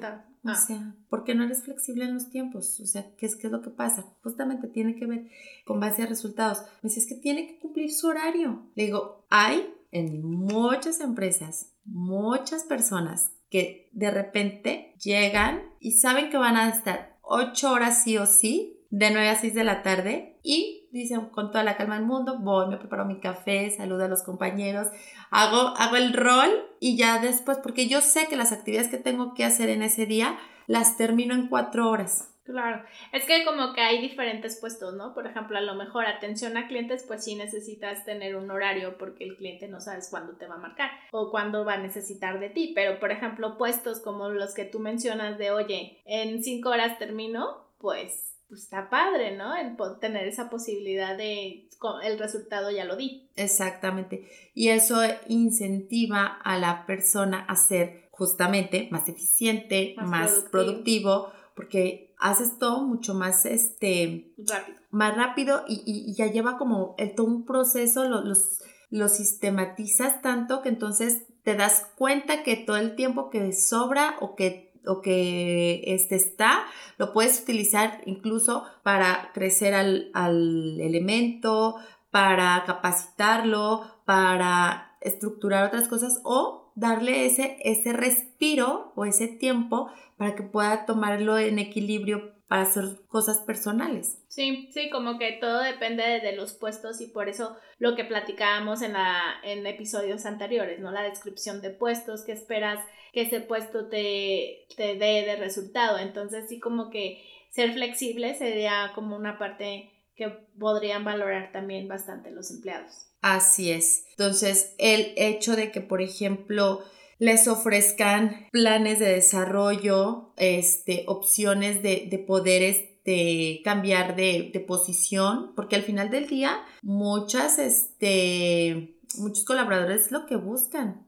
O 0.53 0.67
sea, 0.67 0.95
¿por 1.09 1.25
qué 1.25 1.35
no 1.35 1.45
eres 1.45 1.63
flexible 1.63 2.05
en 2.05 2.15
los 2.15 2.31
tiempos? 2.31 2.81
O 2.81 2.87
sea, 2.87 3.11
¿qué 3.17 3.27
es, 3.27 3.37
¿qué 3.37 3.49
es 3.49 3.53
lo 3.53 3.63
que 3.63 3.71
pasa? 3.71 4.07
Justamente 4.23 4.69
tiene 4.69 4.97
que 4.97 5.07
ver 5.07 5.29
con 5.65 5.81
base 5.81 6.03
a 6.03 6.07
resultados. 6.07 6.63
Me 6.83 6.89
dice, 6.89 7.01
es 7.01 7.07
que 7.07 7.15
tiene 7.15 7.47
que 7.47 7.59
cumplir 7.59 7.93
su 7.93 8.09
horario. 8.09 8.63
Le 8.75 8.85
digo, 8.85 9.27
hay 9.31 9.75
en 9.91 10.25
muchas 10.25 11.01
empresas, 11.01 11.73
muchas 11.85 12.65
personas 12.65 13.33
que 13.51 13.89
de 13.93 14.11
repente 14.11 14.95
llegan 15.03 15.63
y 15.81 15.93
saben 15.93 16.31
que 16.31 16.37
van 16.37 16.57
a 16.57 16.69
estar 16.69 17.19
ocho 17.23 17.73
horas 17.73 18.03
sí 18.03 18.19
o 18.19 18.27
sí, 18.27 18.75
de 18.91 19.11
9 19.11 19.29
a 19.29 19.39
6 19.39 19.55
de 19.55 19.65
la 19.65 19.83
tarde, 19.83 20.39
y 20.43 20.78
dicen 20.90 21.27
con 21.27 21.51
toda 21.51 21.64
la 21.64 21.77
calma 21.77 21.96
del 21.96 22.07
mundo, 22.07 22.38
voy, 22.38 22.68
me 22.68 22.77
preparo 22.77 23.05
mi 23.05 23.20
café, 23.20 23.70
saludo 23.70 24.05
a 24.05 24.09
los 24.09 24.22
compañeros, 24.22 24.88
hago, 25.31 25.74
hago 25.77 25.96
el 25.96 26.12
rol 26.12 26.51
y 26.81 26.96
ya 26.96 27.18
después, 27.18 27.59
porque 27.59 27.88
yo 27.88 28.01
sé 28.01 28.27
que 28.29 28.37
las 28.37 28.53
actividades 28.53 28.90
que 28.90 28.98
tengo 28.98 29.35
que 29.35 29.44
hacer 29.44 29.68
en 29.68 29.83
ese 29.83 30.07
día 30.07 30.38
las 30.66 30.96
termino 30.96 31.35
en 31.35 31.48
cuatro 31.48 31.88
horas. 31.88 32.29
Claro, 32.48 32.83
es 33.12 33.27
que 33.27 33.44
como 33.44 33.74
que 33.74 33.83
hay 33.83 34.01
diferentes 34.01 34.59
puestos, 34.59 34.94
¿no? 34.94 35.12
Por 35.12 35.27
ejemplo, 35.27 35.59
a 35.59 35.61
lo 35.61 35.74
mejor 35.74 36.07
atención 36.07 36.57
a 36.57 36.66
clientes, 36.66 37.05
pues 37.07 37.22
sí 37.22 37.35
necesitas 37.35 38.07
tener 38.07 38.37
un 38.37 38.51
horario 38.51 38.96
porque 38.96 39.24
el 39.24 39.37
cliente 39.37 39.68
no 39.68 39.83
sabes 39.83 40.09
cuándo 40.09 40.33
te 40.37 40.46
va 40.46 40.55
a 40.55 40.59
marcar 40.59 40.90
o 41.12 41.31
cuándo 41.31 41.66
va 41.66 41.74
a 41.74 41.79
necesitar 41.79 42.40
de 42.40 42.48
ti. 42.48 42.72
Pero, 42.74 43.01
por 43.01 43.12
ejemplo, 43.12 43.59
puestos 43.59 44.01
como 44.01 44.31
los 44.31 44.55
que 44.55 44.64
tú 44.64 44.79
mencionas 44.79 45.37
de, 45.37 45.51
oye, 45.51 46.01
en 46.07 46.42
cinco 46.42 46.70
horas 46.70 46.98
termino, 46.98 47.66
pues, 47.77 48.38
pues 48.49 48.63
está 48.63 48.89
padre, 48.89 49.37
¿no? 49.37 49.55
El 49.55 49.77
tener 50.01 50.27
esa 50.27 50.49
posibilidad 50.49 51.17
de, 51.17 51.69
el 52.03 52.19
resultado 52.19 52.71
ya 52.71 52.85
lo 52.85 52.97
di. 52.97 53.29
Exactamente. 53.37 54.29
Y 54.55 54.69
eso 54.69 55.01
incentiva 55.29 56.25
a 56.27 56.59
la 56.59 56.87
persona 56.87 57.45
a 57.45 57.57
ser 57.57 58.09
justamente 58.11 58.89
más 58.91 59.09
eficiente, 59.09 59.95
más, 59.99 60.47
productivo 60.51 61.31
porque 61.55 62.15
haces 62.19 62.59
todo 62.59 62.85
mucho 62.85 63.15
más 63.15 63.45
este 63.47 64.33
rápido. 64.39 64.79
Más 64.91 65.17
rápido 65.17 65.65
y, 65.69 66.15
ya 66.15 66.27
lleva 66.27 66.57
como 66.57 66.95
el, 66.99 67.15
todo 67.15 67.27
un 67.27 67.45
proceso, 67.45 68.09
lo, 68.09 68.23
los, 68.23 68.63
lo 68.91 69.09
sistematizas 69.09 70.23
tanto 70.23 70.63
que 70.63 70.69
entonces 70.69 71.25
te 71.43 71.55
das 71.55 71.87
cuenta 71.97 72.43
que 72.43 72.57
todo 72.57 72.77
el 72.77 72.95
tiempo 72.95 73.31
que 73.31 73.53
sobra 73.53 74.17
o 74.21 74.35
que 74.35 74.68
o 74.88 75.01
que 75.01 75.83
este 75.87 76.16
está, 76.16 76.64
lo 76.96 77.12
puedes 77.12 77.40
utilizar 77.42 78.01
incluso 78.07 78.64
para 78.83 79.31
crecer 79.35 79.74
al, 79.74 80.11
al 80.14 80.81
elemento, 80.81 81.77
para 82.11 82.64
capacitarlo, 82.66 83.85
para 84.05 84.96
estructurar 85.01 85.64
otras 85.64 85.88
cosas 85.88 86.20
o 86.24 86.72
darle 86.74 87.27
ese, 87.27 87.59
ese 87.62 87.92
respiro 87.92 88.92
o 88.96 89.05
ese 89.05 89.29
tiempo 89.29 89.90
para 90.16 90.35
que 90.35 90.42
pueda 90.42 90.87
tomarlo 90.87 91.38
en 91.38 91.59
equilibrio 91.59 92.38
para 92.49 92.63
hacer 92.63 92.85
cosas 93.09 93.39
personales. 93.41 94.19
Sí, 94.29 94.71
sí, 94.73 94.89
como 94.91 95.19
que 95.19 95.33
todo 95.33 95.61
depende 95.61 96.03
de, 96.03 96.33
los 96.33 96.55
puestos 96.55 97.01
y 97.01 97.07
por 97.07 97.29
eso 97.29 97.57
lo 97.79 97.95
que 97.95 98.05
platicábamos 98.05 98.81
en, 98.81 98.95
la, 98.95 99.21
en 99.45 99.67
episodios 99.67 100.25
anteriores, 100.25 100.81
¿no? 100.81 100.91
La 100.91 101.03
descripción 101.03 101.61
de 101.61 101.71
puestos, 101.71 102.25
que 102.25 102.33
esperas 102.33 102.83
que 103.13 103.23
ese 103.23 103.41
puesto 103.41 103.89
te, 103.89 104.67
te 104.77 104.97
dé 104.97 105.25
de 105.27 105.37
resultado. 105.37 105.99
Entonces 105.99 106.47
sí 106.49 106.59
como 106.59 106.91
que 106.91 107.23
ser 107.51 107.73
flexible 107.73 108.35
sería 108.35 108.93
como 108.95 109.15
una 109.15 109.39
parte 109.39 109.93
que 110.17 110.29
podrían 110.59 111.05
valorar 111.05 111.53
también 111.53 111.87
bastante 111.87 112.31
los 112.31 112.51
empleados. 112.51 113.09
Así 113.21 113.71
es. 113.71 114.07
Entonces, 114.11 114.75
el 114.79 115.13
hecho 115.17 115.55
de 115.55 115.71
que, 115.71 115.81
por 115.81 116.03
ejemplo, 116.03 116.85
les 117.19 117.49
ofrezcan 117.49 118.47
planes 118.53 118.99
de 118.99 119.09
desarrollo, 119.09 120.33
este, 120.37 121.05
opciones 121.07 121.83
de, 121.83 122.07
de 122.11 122.19
poder 122.19 122.63
este, 122.63 123.61
cambiar 123.65 124.17
de, 124.17 124.51
de, 124.53 124.61
posición, 124.61 125.53
porque 125.57 125.77
al 125.77 125.83
final 125.83 126.11
del 126.11 126.29
día 126.29 126.61
muchas, 126.83 127.59
este, 127.59 128.97
muchos 129.19 129.45
colaboradores 129.45 130.11
lo 130.11 130.27
que 130.27 130.37
buscan. 130.37 131.05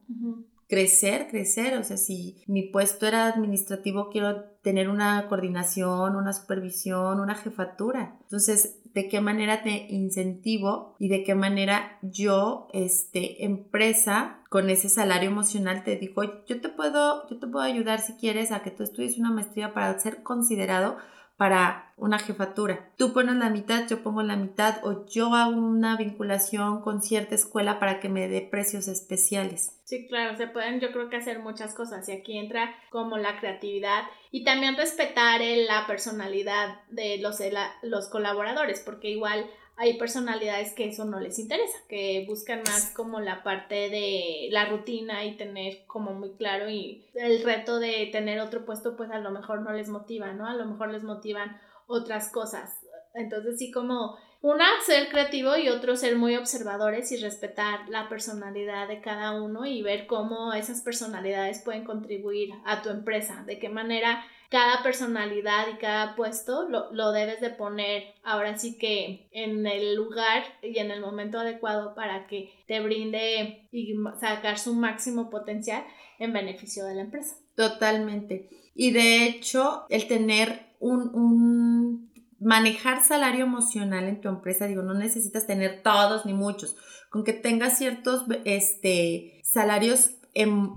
Crecer, 0.71 1.27
crecer, 1.29 1.77
o 1.77 1.83
sea, 1.83 1.97
si 1.97 2.43
mi 2.47 2.63
puesto 2.63 3.07
era 3.07 3.27
administrativo, 3.27 4.09
quiero 4.09 4.45
tener 4.63 4.89
una 4.89 5.27
coordinación, 5.29 6.15
una 6.15 6.33
supervisión, 6.33 7.19
una 7.19 7.35
jefatura. 7.35 8.17
Entonces, 8.23 8.81
de 8.95 9.09
qué 9.09 9.21
manera 9.21 9.63
te 9.63 9.87
incentivo 9.89 10.95
y 10.99 11.09
de 11.09 11.25
qué 11.25 11.35
manera 11.35 11.99
yo, 12.03 12.69
este, 12.73 13.45
empresa, 13.45 14.43
con 14.49 14.71
ese 14.71 14.89
salario 14.89 15.31
emocional 15.31 15.85
te 15.85 15.97
digo, 15.97 16.23
yo 16.47 16.61
te 16.61 16.69
puedo, 16.69 17.29
yo 17.29 17.39
te 17.39 17.47
puedo 17.47 17.65
ayudar 17.65 18.01
si 18.01 18.15
quieres 18.15 18.53
a 18.53 18.63
que 18.63 18.71
tú 18.71 18.83
estudies 18.83 19.19
una 19.19 19.31
maestría 19.31 19.75
para 19.75 19.99
ser 19.99 20.23
considerado 20.23 20.97
para 21.41 21.95
una 21.97 22.19
jefatura. 22.19 22.91
Tú 22.99 23.15
pones 23.15 23.37
la 23.37 23.49
mitad, 23.49 23.89
yo 23.89 24.03
pongo 24.03 24.23
la 24.23 24.37
mitad 24.37 24.85
o 24.85 25.07
yo 25.07 25.35
hago 25.35 25.57
una 25.57 25.97
vinculación 25.97 26.83
con 26.83 27.01
cierta 27.01 27.35
escuela 27.35 27.81
para 27.81 27.99
que 27.99 28.11
me 28.11 28.29
dé 28.29 28.43
precios 28.43 28.89
especiales. 28.89 29.81
Sí, 29.85 30.07
claro, 30.07 30.37
se 30.37 30.49
pueden 30.49 30.81
yo 30.81 30.93
creo 30.93 31.09
que 31.09 31.17
hacer 31.17 31.39
muchas 31.39 31.73
cosas 31.75 32.07
y 32.11 32.13
aquí 32.13 32.37
entra 32.37 32.75
como 32.91 33.17
la 33.17 33.41
creatividad 33.41 34.03
y 34.31 34.45
también 34.45 34.77
respetar 34.77 35.41
la 35.41 35.87
personalidad 35.87 36.83
de 36.91 37.17
los, 37.23 37.39
los 37.85 38.11
colaboradores 38.11 38.81
porque 38.81 39.09
igual 39.09 39.49
hay 39.81 39.97
personalidades 39.97 40.75
que 40.75 40.89
eso 40.89 41.07
no 41.07 41.19
les 41.21 41.39
interesa, 41.39 41.79
que 41.89 42.27
buscan 42.29 42.61
más 42.67 42.93
como 42.95 43.19
la 43.19 43.43
parte 43.43 43.89
de 43.89 44.49
la 44.51 44.67
rutina 44.67 45.25
y 45.25 45.39
tener 45.39 45.87
como 45.87 46.13
muy 46.13 46.33
claro 46.33 46.69
y 46.69 47.07
el 47.15 47.43
reto 47.43 47.79
de 47.79 48.11
tener 48.13 48.41
otro 48.41 48.67
puesto 48.67 48.95
pues 48.95 49.11
a 49.11 49.21
lo 49.21 49.31
mejor 49.31 49.63
no 49.63 49.73
les 49.73 49.89
motiva, 49.89 50.35
¿no? 50.35 50.47
A 50.47 50.53
lo 50.53 50.67
mejor 50.67 50.91
les 50.91 51.03
motivan 51.03 51.59
otras 51.87 52.31
cosas. 52.31 52.79
Entonces 53.15 53.59
sí 53.59 53.71
como 53.71 54.19
una, 54.43 54.67
ser 54.85 55.09
creativo 55.09 55.57
y 55.57 55.71
otro, 55.71 55.97
ser 55.97 56.15
muy 56.17 56.37
observadores 56.37 57.11
y 57.13 57.17
respetar 57.17 57.89
la 57.89 58.11
personalidad 58.11 58.87
de 58.87 59.01
cada 59.01 59.41
uno 59.41 59.65
y 59.65 59.81
ver 59.81 60.07
cómo 60.07 60.53
esas 60.53 60.83
personalidades 60.83 61.63
pueden 61.63 61.85
contribuir 61.85 62.51
a 62.67 62.83
tu 62.83 62.91
empresa, 62.91 63.45
de 63.47 63.59
qué 63.59 63.71
manera 63.71 64.23
cada 64.51 64.83
personalidad 64.83 65.69
y 65.73 65.79
cada 65.79 66.17
puesto 66.17 66.69
lo, 66.69 67.13
debes 67.13 67.41
de 67.41 67.51
poner 67.51 68.15
ahora 68.25 68.59
sí 68.59 68.77
que 68.79 69.29
en 69.31 69.65
el 69.65 69.95
lugar 69.95 70.43
y 70.61 70.79
en 70.79 70.91
el 70.91 71.01
momento 71.01 71.39
adecuado 71.39 71.95
para 71.95 72.27
que 72.27 72.53
te 72.67 72.81
brinde 72.81 73.69
y 73.71 73.95
sacar 74.21 74.59
su 74.59 74.75
máximo 74.75 75.31
potencial 75.31 75.85
en 76.19 76.33
beneficio 76.33 76.85
de 76.85 76.97
la 76.97 77.03
empresa. 77.03 77.37
Totalmente. 77.55 78.51
Y 78.75 78.91
de 78.91 79.25
hecho, 79.25 79.87
el 79.89 80.09
tener 80.09 80.75
un, 80.81 81.15
un 81.15 82.13
manejar 82.41 83.05
salario 83.05 83.45
emocional 83.45 84.05
en 84.09 84.21
tu 84.21 84.29
empresa, 84.29 84.67
digo, 84.67 84.83
no 84.83 84.95
necesitas 84.95 85.47
tener 85.47 85.83
todos 85.83 86.27
ni 86.27 86.33
muchos, 86.33 86.77
con 87.09 87.23
que 87.23 87.35
tengas 87.35 87.79
ciertos 87.79 88.25
este, 88.45 89.41
salarios 89.45 90.11
em, 90.35 90.77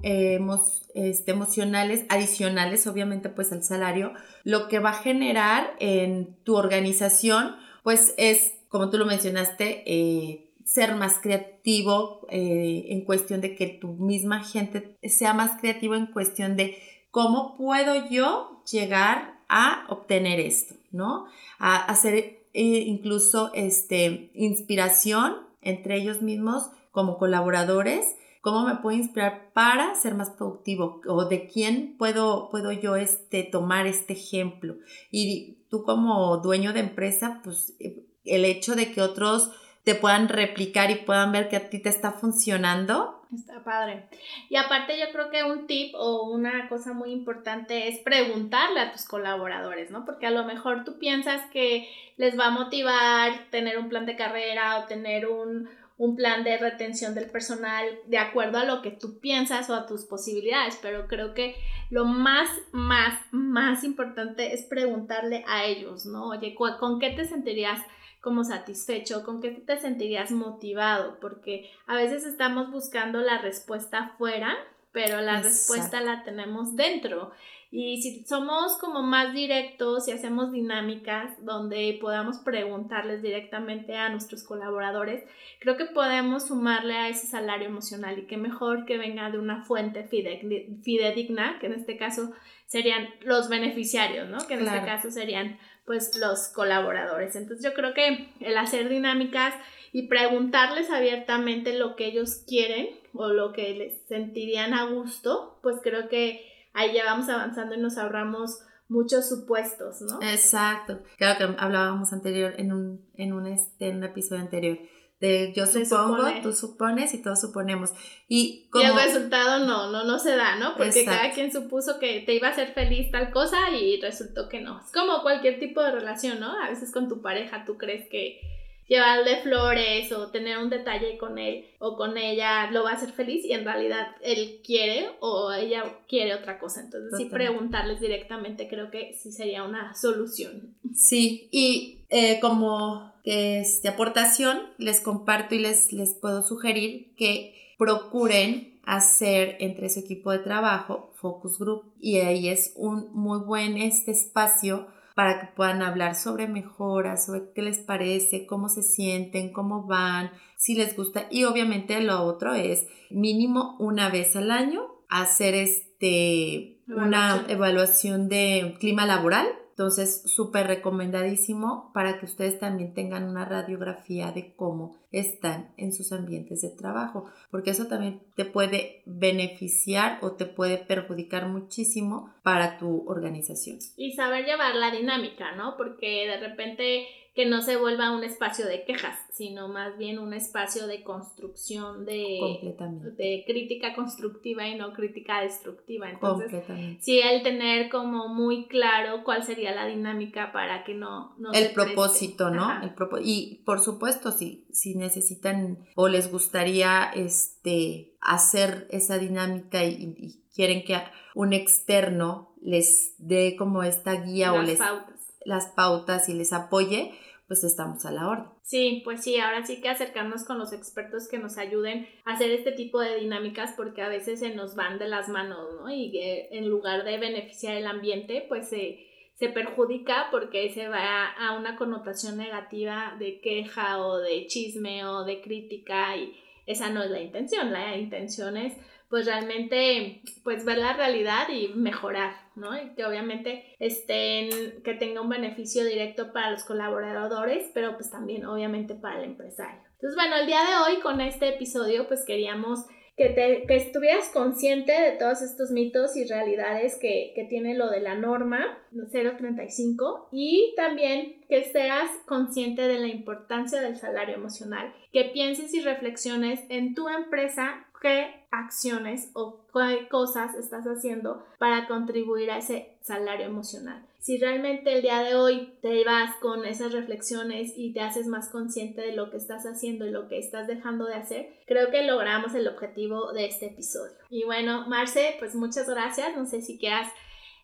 este, 0.94 1.32
emocionales 1.32 2.06
adicionales, 2.10 2.88
obviamente, 2.88 3.30
pues 3.30 3.52
al 3.52 3.64
salario, 3.64 4.14
lo 4.44 4.68
que 4.68 4.80
va 4.80 4.92
a 4.92 5.02
generar 5.02 5.76
en 5.80 6.36
tu 6.44 6.56
organización, 6.56 7.56
pues 7.84 8.14
es, 8.18 8.54
como 8.70 8.90
tú 8.90 8.98
lo 8.98 9.06
mencionaste, 9.06 9.84
eh, 9.86 10.50
ser 10.66 10.96
más 10.96 11.20
creativo 11.20 12.26
eh, 12.30 12.86
en 12.90 13.06
cuestión 13.06 13.42
de 13.42 13.56
que 13.56 13.68
tu 13.68 13.90
misma 13.90 14.44
gente 14.44 14.98
sea 15.04 15.34
más 15.34 15.60
creativo 15.60 15.96
en 15.96 16.08
cuestión 16.08 16.56
de 16.56 16.78
cómo 17.12 17.56
puedo 17.58 18.10
yo 18.10 18.64
llegar 18.72 19.40
a 19.50 19.86
obtener 19.90 20.40
esto, 20.40 20.76
¿no? 20.92 21.26
A 21.60 21.76
hacer 21.76 22.16
eh, 22.16 22.40
incluso 22.54 23.52
este, 23.54 24.32
inspiración 24.34 25.36
entre 25.62 25.98
ellos 25.98 26.22
mismos 26.22 26.70
como 26.92 27.18
colaboradores 27.18 28.16
cómo 28.44 28.66
me 28.66 28.76
puedo 28.76 28.98
inspirar 28.98 29.54
para 29.54 29.96
ser 29.96 30.16
más 30.16 30.30
productivo 30.30 31.00
o 31.08 31.24
de 31.26 31.48
quién 31.48 31.96
puedo, 31.98 32.50
puedo 32.50 32.74
yo 32.74 32.98
este, 32.98 33.44
tomar 33.44 33.88
este 33.88 34.14
ejemplo. 34.14 34.76
Y 35.12 35.60
tú 35.70 35.84
como 35.84 36.36
dueño 36.38 36.74
de 36.74 36.82
empresa, 36.82 37.40
pues 37.42 37.74
eh, 37.80 38.04
el 38.26 38.44
hecho 38.44 38.76
de 38.76 38.92
que 38.92 39.02
otros 39.02 39.50
te 39.86 39.96
puedan 39.96 40.28
replicar 40.28 40.92
y 40.92 40.96
puedan 40.96 41.32
ver 41.32 41.48
que 41.48 41.56
a 41.56 41.70
ti 41.70 41.82
te 41.82 41.88
está 41.88 42.12
funcionando. 42.12 43.22
Está 43.34 43.64
padre. 43.64 44.10
Y 44.50 44.58
aparte 44.58 45.00
yo 45.00 45.06
creo 45.14 45.30
que 45.30 45.46
un 45.46 45.66
tip 45.66 45.96
o 45.96 46.30
una 46.30 46.68
cosa 46.68 46.92
muy 46.92 47.12
importante 47.12 47.88
es 47.88 48.00
preguntarle 48.00 48.82
a 48.82 48.92
tus 48.92 49.06
colaboradores, 49.06 49.90
¿no? 49.90 50.04
Porque 50.04 50.28
a 50.28 50.32
lo 50.32 50.44
mejor 50.44 50.84
tú 50.84 51.00
piensas 51.00 51.50
que 51.52 51.88
les 52.18 52.38
va 52.38 52.48
a 52.48 52.52
motivar 52.52 53.48
tener 53.52 53.78
un 53.80 53.88
plan 53.88 54.06
de 54.06 54.18
carrera 54.18 54.80
o 54.80 54.84
tener 54.86 55.28
un, 55.28 55.70
un 55.98 56.16
plan 56.16 56.44
de 56.44 56.58
retención 56.58 57.14
del 57.14 57.30
personal 57.30 57.86
de 58.08 58.18
acuerdo 58.18 58.58
a 58.58 58.66
lo 58.66 58.82
que 58.82 58.92
tú 58.92 59.20
piensas 59.20 59.70
o 59.70 59.76
a 59.76 59.86
tus 59.86 60.06
posibilidades, 60.06 60.78
pero 60.82 61.08
creo 61.08 61.34
que 61.34 61.56
lo 61.90 62.06
más, 62.06 62.50
más, 62.72 63.20
más 63.32 63.84
importante 63.84 64.54
es 64.54 64.64
preguntarle 64.64 65.46
a 65.48 65.66
ellos, 65.66 66.06
¿no? 66.06 66.30
Oye, 66.30 66.56
¿con 66.56 67.00
qué 67.00 67.12
te 67.12 67.26
sentirías 67.26 67.80
como 68.22 68.44
satisfecho? 68.44 69.24
¿Con 69.24 69.42
qué 69.42 69.52
te 69.52 69.78
sentirías 69.78 70.32
motivado? 70.32 71.20
Porque 71.20 71.70
a 71.86 71.96
veces 71.96 72.26
estamos 72.26 72.72
buscando 72.72 73.20
la 73.20 73.38
respuesta 73.38 74.00
afuera, 74.00 74.56
pero 74.94 75.20
la 75.20 75.42
respuesta 75.42 76.00
la 76.00 76.24
tenemos 76.24 76.78
dentro. 76.78 77.32
Y 77.76 78.04
si 78.04 78.24
somos 78.26 78.78
como 78.78 79.02
más 79.02 79.34
directos 79.34 80.08
y 80.08 80.12
hacemos 80.12 80.52
dinámicas 80.52 81.44
donde 81.44 81.98
podamos 82.00 82.38
preguntarles 82.38 83.24
directamente 83.24 83.96
a 83.96 84.10
nuestros 84.10 84.44
colaboradores, 84.44 85.24
creo 85.60 85.76
que 85.76 85.86
podemos 85.86 86.48
sumarle 86.48 86.94
a 86.94 87.10
ese 87.10 87.26
salario 87.26 87.68
emocional 87.68 88.20
y 88.20 88.28
que 88.28 88.38
mejor 88.38 88.86
que 88.86 89.00
venga 89.00 89.32
de 89.32 89.40
una 89.40 89.64
fuente 89.64 90.04
fidedigna, 90.04 91.58
que 91.60 91.66
en 91.66 91.74
este 91.74 91.98
caso 91.98 92.32
serían 92.68 93.10
los 93.22 93.50
beneficiarios, 93.50 94.30
¿no? 94.30 94.46
Que 94.46 94.54
en 94.54 94.68
este 94.68 94.86
caso 94.86 95.10
serían 95.10 95.58
pues 95.86 96.16
los 96.18 96.50
colaboradores. 96.50 97.36
Entonces 97.36 97.66
yo 97.66 97.74
creo 97.74 97.96
que 97.96 98.30
el 98.40 98.56
hacer 98.56 98.88
dinámicas 98.88 99.56
y 99.92 100.08
preguntarles 100.08 100.92
abiertamente 100.92 101.76
lo 101.76 101.96
que 101.96 102.06
ellos 102.06 102.44
quieren 102.48 103.02
o 103.14 103.30
lo 103.30 103.54
que 103.54 103.74
les 103.76 104.08
sentirían 104.08 104.74
a 104.74 104.86
gusto, 104.86 105.60
pues 105.62 105.78
creo 105.84 106.10
que 106.10 106.42
ahí 106.74 106.94
ya 106.94 107.06
vamos 107.06 107.30
avanzando 107.30 107.76
y 107.76 107.80
nos 107.80 107.98
ahorramos 107.98 108.60
muchos 108.90 109.28
supuestos, 109.30 110.02
¿no? 110.02 110.22
Exacto. 110.22 111.02
Claro 111.18 111.38
que 111.38 111.56
hablábamos 111.60 112.14
anterior 112.14 112.54
en 112.58 112.74
un, 112.74 113.06
en 113.16 113.34
un, 113.34 113.48
este, 113.48 113.90
en 113.90 113.98
un 113.98 114.04
episodio 114.04 114.42
anterior. 114.42 114.78
De 115.20 115.54
yo 115.56 115.66
supongo, 115.66 116.26
tú 116.42 116.52
supones 116.52 117.14
y 117.14 117.22
todos 117.22 117.40
suponemos. 117.40 117.92
Y, 118.28 118.68
como... 118.72 118.84
el 118.84 118.96
resultado 118.96 119.66
no, 119.66 119.90
no, 119.90 120.04
no 120.04 120.20
se 120.20 120.36
da, 120.36 120.58
¿no? 120.58 120.76
Porque 120.76 121.06
cada 121.06 121.32
quien 121.32 121.52
supuso 121.52 121.98
que 121.98 122.22
te 122.22 122.34
iba 122.34 122.50
a 122.50 122.52
hacer 122.52 122.74
feliz 122.74 123.10
tal 123.10 123.32
cosa 123.32 123.70
y 123.72 124.02
resultó 124.02 124.50
que 124.50 124.60
no. 124.60 124.82
Es 124.82 124.92
como 124.92 125.22
cualquier 125.22 125.60
tipo 125.60 125.82
de 125.82 125.92
relación, 125.92 126.42
¿no? 126.42 126.60
A 126.62 126.70
veces 126.70 126.92
con 126.92 127.08
tu 127.08 127.22
pareja 127.22 127.64
tú 127.66 127.78
crees 127.78 128.10
que 128.10 128.42
llevarle 128.88 129.42
flores 129.42 130.12
o 130.12 130.30
tener 130.30 130.58
un 130.58 130.70
detalle 130.70 131.18
con 131.18 131.38
él 131.38 131.66
o 131.80 131.96
con 131.96 132.18
ella 132.18 132.70
lo 132.72 132.84
va 132.84 132.92
a 132.92 132.94
hacer 132.96 133.12
feliz 133.12 133.46
y 133.46 133.54
en 133.54 133.66
realidad 133.66 134.08
él 134.22 134.62
quiere 134.66 135.10
o 135.20 135.52
ella 135.52 135.84
quiere 136.08 136.36
otra 136.36 136.60
cosa. 136.60 136.82
Entonces 136.82 137.12
sí 137.18 137.26
preguntarles 137.26 138.00
directamente 138.00 138.68
creo 138.68 138.92
que 138.92 139.14
sí 139.14 139.32
sería 139.32 139.64
una 139.64 139.94
solución. 139.96 140.76
Sí, 140.94 141.48
y 141.52 142.06
eh, 142.10 142.40
como 142.40 143.14
este, 143.24 143.88
aportación 143.88 144.60
les 144.78 145.02
comparto 145.02 145.56
y 145.56 145.60
les, 145.60 145.94
les 145.94 146.14
puedo 146.14 146.42
sugerir 146.42 147.14
que 147.16 147.56
procuren 147.78 148.80
hacer 148.86 149.58
entre 149.60 149.90
su 149.90 150.02
equipo 150.02 150.32
de 150.32 150.40
trabajo 150.40 151.14
focus 151.16 151.58
group 151.58 151.94
y 152.00 152.18
ahí 152.20 152.50
es 152.50 152.74
un 152.76 153.10
muy 153.14 153.40
buen 153.40 153.78
este 153.78 154.12
espacio 154.12 154.88
para 155.16 155.40
que 155.40 155.48
puedan 155.56 155.82
hablar 155.82 156.16
sobre 156.16 156.48
mejoras, 156.48 157.26
sobre 157.26 157.52
qué 157.54 157.62
les 157.62 157.80
parece, 157.80 158.46
cómo 158.46 158.70
se 158.70 158.84
sienten, 158.84 159.54
cómo 159.54 159.86
van, 159.86 160.32
si 160.58 160.76
les 160.76 160.96
gusta. 160.96 161.28
Y 161.30 161.44
obviamente 161.44 162.00
lo 162.02 162.24
otro 162.24 162.54
es 162.54 162.88
mínimo 163.10 163.76
una 163.80 164.10
vez 164.10 164.36
al 164.36 164.52
año 164.52 164.82
hacer 165.10 165.54
este, 165.54 166.80
una 166.88 167.46
evaluación 167.48 168.30
de 168.30 168.76
clima 168.80 169.06
laboral 169.06 169.48
entonces, 169.74 170.22
súper 170.28 170.68
recomendadísimo 170.68 171.90
para 171.96 172.20
que 172.20 172.26
ustedes 172.26 172.60
también 172.60 172.94
tengan 172.94 173.24
una 173.24 173.44
radiografía 173.44 174.32
de 174.32 174.54
cómo 174.54 174.96
están 175.12 175.74
en 175.78 175.94
sus 175.94 176.12
ambientes 176.12 176.62
de 176.62 176.70
trabajo, 176.70 177.26
porque 177.50 177.72
eso 177.72 177.88
también 177.88 178.22
te 178.36 178.46
puede 178.46 179.02
beneficiar 179.08 180.20
o 180.22 180.34
te 180.34 180.46
puede 180.46 180.78
perjudicar 180.78 181.48
muchísimo 181.48 182.32
para 182.44 182.78
tu 182.78 183.04
organización. 183.08 183.80
Y 183.98 184.12
saber 184.12 184.46
llevar 184.46 184.76
la 184.76 184.92
dinámica, 184.92 185.56
¿no? 185.56 185.76
Porque 185.76 186.28
de 186.28 186.38
repente 186.38 187.08
que 187.36 187.48
no 187.48 187.64
se 187.64 187.78
vuelva 187.78 188.12
un 188.12 188.24
espacio 188.24 188.68
de 188.68 188.86
quejas, 188.86 189.18
sino 189.32 189.68
más 189.68 189.98
bien 189.98 190.20
un 190.20 190.36
espacio 190.36 190.86
de 190.86 191.02
construcción, 191.02 192.06
de, 192.06 192.76
de 193.18 193.44
crítica 193.48 193.96
constructiva 193.96 194.68
y 194.68 194.78
no 194.78 194.94
crítica 194.94 195.42
destructiva. 195.42 196.12
Entonces, 196.12 196.64
sí, 197.02 197.20
el 197.20 197.42
tener 197.42 197.90
como 197.90 198.28
muy 198.28 198.68
claro 198.68 199.24
cuál 199.24 199.44
sería 199.44 199.74
la 199.74 199.88
dinámica 199.88 200.52
para 200.52 200.84
que 200.84 200.94
no... 200.94 201.36
no 201.40 201.52
el 201.54 201.72
propósito, 201.72 202.52
¿no? 202.52 202.70
El 202.84 202.94
y 203.24 203.64
por 203.66 203.80
supuesto, 203.80 204.32
si, 204.32 204.68
si 204.72 204.94
necesitan 204.96 205.80
o 205.96 206.08
les 206.08 206.32
gustaría 206.32 207.12
este, 207.16 208.14
hacer 208.22 208.88
esa 208.92 209.18
dinámica 209.18 209.84
y, 209.84 210.40
quieren 210.54 210.84
que 210.86 211.02
un 211.34 211.52
externo 211.52 212.54
les 212.62 213.16
dé 213.18 213.56
como 213.58 213.82
esta 213.82 214.14
guía 214.22 214.54
o 214.54 214.62
les... 214.62 214.78
Pautas. 214.78 215.23
Las 215.46 215.68
pautas 215.68 216.30
y 216.30 216.34
les 216.34 216.54
apoye, 216.54 217.14
pues 217.48 217.64
estamos 217.64 218.06
a 218.06 218.12
la 218.12 218.28
orden. 218.28 218.46
Sí, 218.62 219.02
pues 219.04 219.24
sí, 219.24 219.38
ahora 219.38 219.66
sí 219.66 219.82
que 219.82 219.90
acercarnos 219.90 220.46
con 220.46 220.58
los 220.58 220.74
expertos 220.74 221.28
que 221.28 221.38
nos 221.38 221.58
ayuden 221.58 222.08
a 222.26 222.34
hacer 222.34 222.52
este 222.52 222.72
tipo 222.72 223.00
de 223.00 223.18
dinámicas 223.18 223.74
porque 223.76 224.02
a 224.02 224.10
veces 224.10 224.40
se 224.40 224.56
nos 224.56 224.76
van 224.76 224.98
de 224.98 225.08
las 225.08 225.30
manos, 225.30 225.60
¿no? 225.80 225.90
Y 225.90 226.12
en 226.20 226.70
lugar 226.70 227.04
de 227.04 227.18
beneficiar 227.18 227.76
el 227.76 227.88
ambiente, 227.88 228.46
pues 228.48 228.70
se, 228.70 229.08
se 229.36 229.50
perjudica 229.50 230.28
porque 230.32 230.72
se 230.72 230.88
va 230.88 231.28
a 231.28 231.58
una 231.58 231.76
connotación 231.76 232.38
negativa 232.38 233.16
de 233.20 233.42
queja 233.42 234.04
o 234.04 234.18
de 234.18 234.48
chisme 234.48 235.06
o 235.06 235.26
de 235.26 235.42
crítica 235.42 236.16
y 236.16 236.34
esa 236.66 236.90
no 236.90 237.04
es 237.04 237.12
la 237.12 237.20
intención, 237.20 237.74
la 237.74 237.98
intención 237.98 238.56
es 238.56 238.74
pues 239.14 239.28
realmente 239.28 240.24
pues 240.44 240.66
ver 240.66 240.80
la 240.80 240.94
realidad 240.94 241.48
y 241.50 241.68
mejorar, 241.68 242.34
¿no? 242.56 242.76
Y 242.76 242.96
que 242.96 243.06
obviamente 243.06 243.64
estén, 243.78 244.82
que 244.82 244.96
tenga 244.96 245.22
un 245.22 245.30
beneficio 245.30 245.86
directo 245.86 246.34
para 246.34 246.50
los 246.50 246.64
colaboradores, 246.64 247.70
pero 247.76 247.94
pues 247.94 248.10
también 248.10 248.44
obviamente 248.48 248.96
para 248.96 249.20
el 249.20 249.26
empresario. 249.26 249.84
Entonces, 249.92 250.16
bueno, 250.16 250.38
el 250.38 250.48
día 250.48 250.62
de 250.62 250.78
hoy 250.78 251.00
con 251.02 251.22
este 251.22 251.50
episodio 251.50 252.08
pues 252.08 252.26
queríamos 252.26 252.88
que, 253.16 253.30
te, 253.30 253.66
que 253.68 253.76
estuvieras 253.76 254.30
consciente 254.30 254.92
de 254.92 255.12
todos 255.12 255.44
estos 255.44 255.70
mitos 255.70 256.18
y 256.18 256.26
realidades 256.26 256.98
que, 257.00 257.34
que 257.36 257.44
tiene 257.44 257.76
lo 257.76 257.92
de 257.92 258.00
la 258.00 258.16
norma 258.16 258.80
035 259.12 260.30
y 260.32 260.74
también 260.76 261.46
que 261.48 261.66
seas 261.66 262.10
consciente 262.26 262.88
de 262.88 262.98
la 262.98 263.10
importancia 263.10 263.80
del 263.80 263.98
salario 263.98 264.34
emocional, 264.34 264.92
que 265.12 265.26
pienses 265.26 265.72
y 265.76 265.82
reflexiones 265.82 266.62
en 266.70 266.96
tu 266.96 267.08
empresa 267.10 267.86
qué 268.04 268.46
acciones 268.52 269.32
o 269.34 269.62
qué 269.74 270.08
cosas 270.10 270.54
estás 270.56 270.86
haciendo 270.86 271.44
para 271.58 271.88
contribuir 271.88 272.52
a 272.52 272.58
ese 272.58 272.98
salario 273.02 273.46
emocional. 273.46 274.06
Si 274.20 274.38
realmente 274.38 274.94
el 274.94 275.02
día 275.02 275.22
de 275.22 275.36
hoy 275.36 275.74
te 275.82 276.04
vas 276.04 276.36
con 276.42 276.66
esas 276.66 276.92
reflexiones 276.92 277.74
y 277.76 277.94
te 277.94 278.02
haces 278.02 278.28
más 278.28 278.50
consciente 278.50 279.02
de 279.02 279.16
lo 279.16 279.32
que 279.32 279.38
estás 279.38 279.66
haciendo 279.66 280.06
y 280.06 280.12
lo 280.12 280.28
que 280.28 280.38
estás 280.38 280.68
dejando 280.68 281.06
de 281.06 281.16
hacer, 281.16 281.54
creo 281.66 281.92
que 281.92 282.04
logramos 282.04 282.54
el 282.54 282.68
objetivo 282.68 283.32
de 283.32 283.46
este 283.46 283.68
episodio. 283.68 284.16
Y 284.30 284.44
bueno, 284.44 284.86
Marce, 284.88 285.36
pues 285.40 285.56
muchas 285.56 285.90
gracias. 285.90 286.36
No 286.36 286.46
sé 286.46 286.62
si 286.62 286.78
quieras 286.78 287.10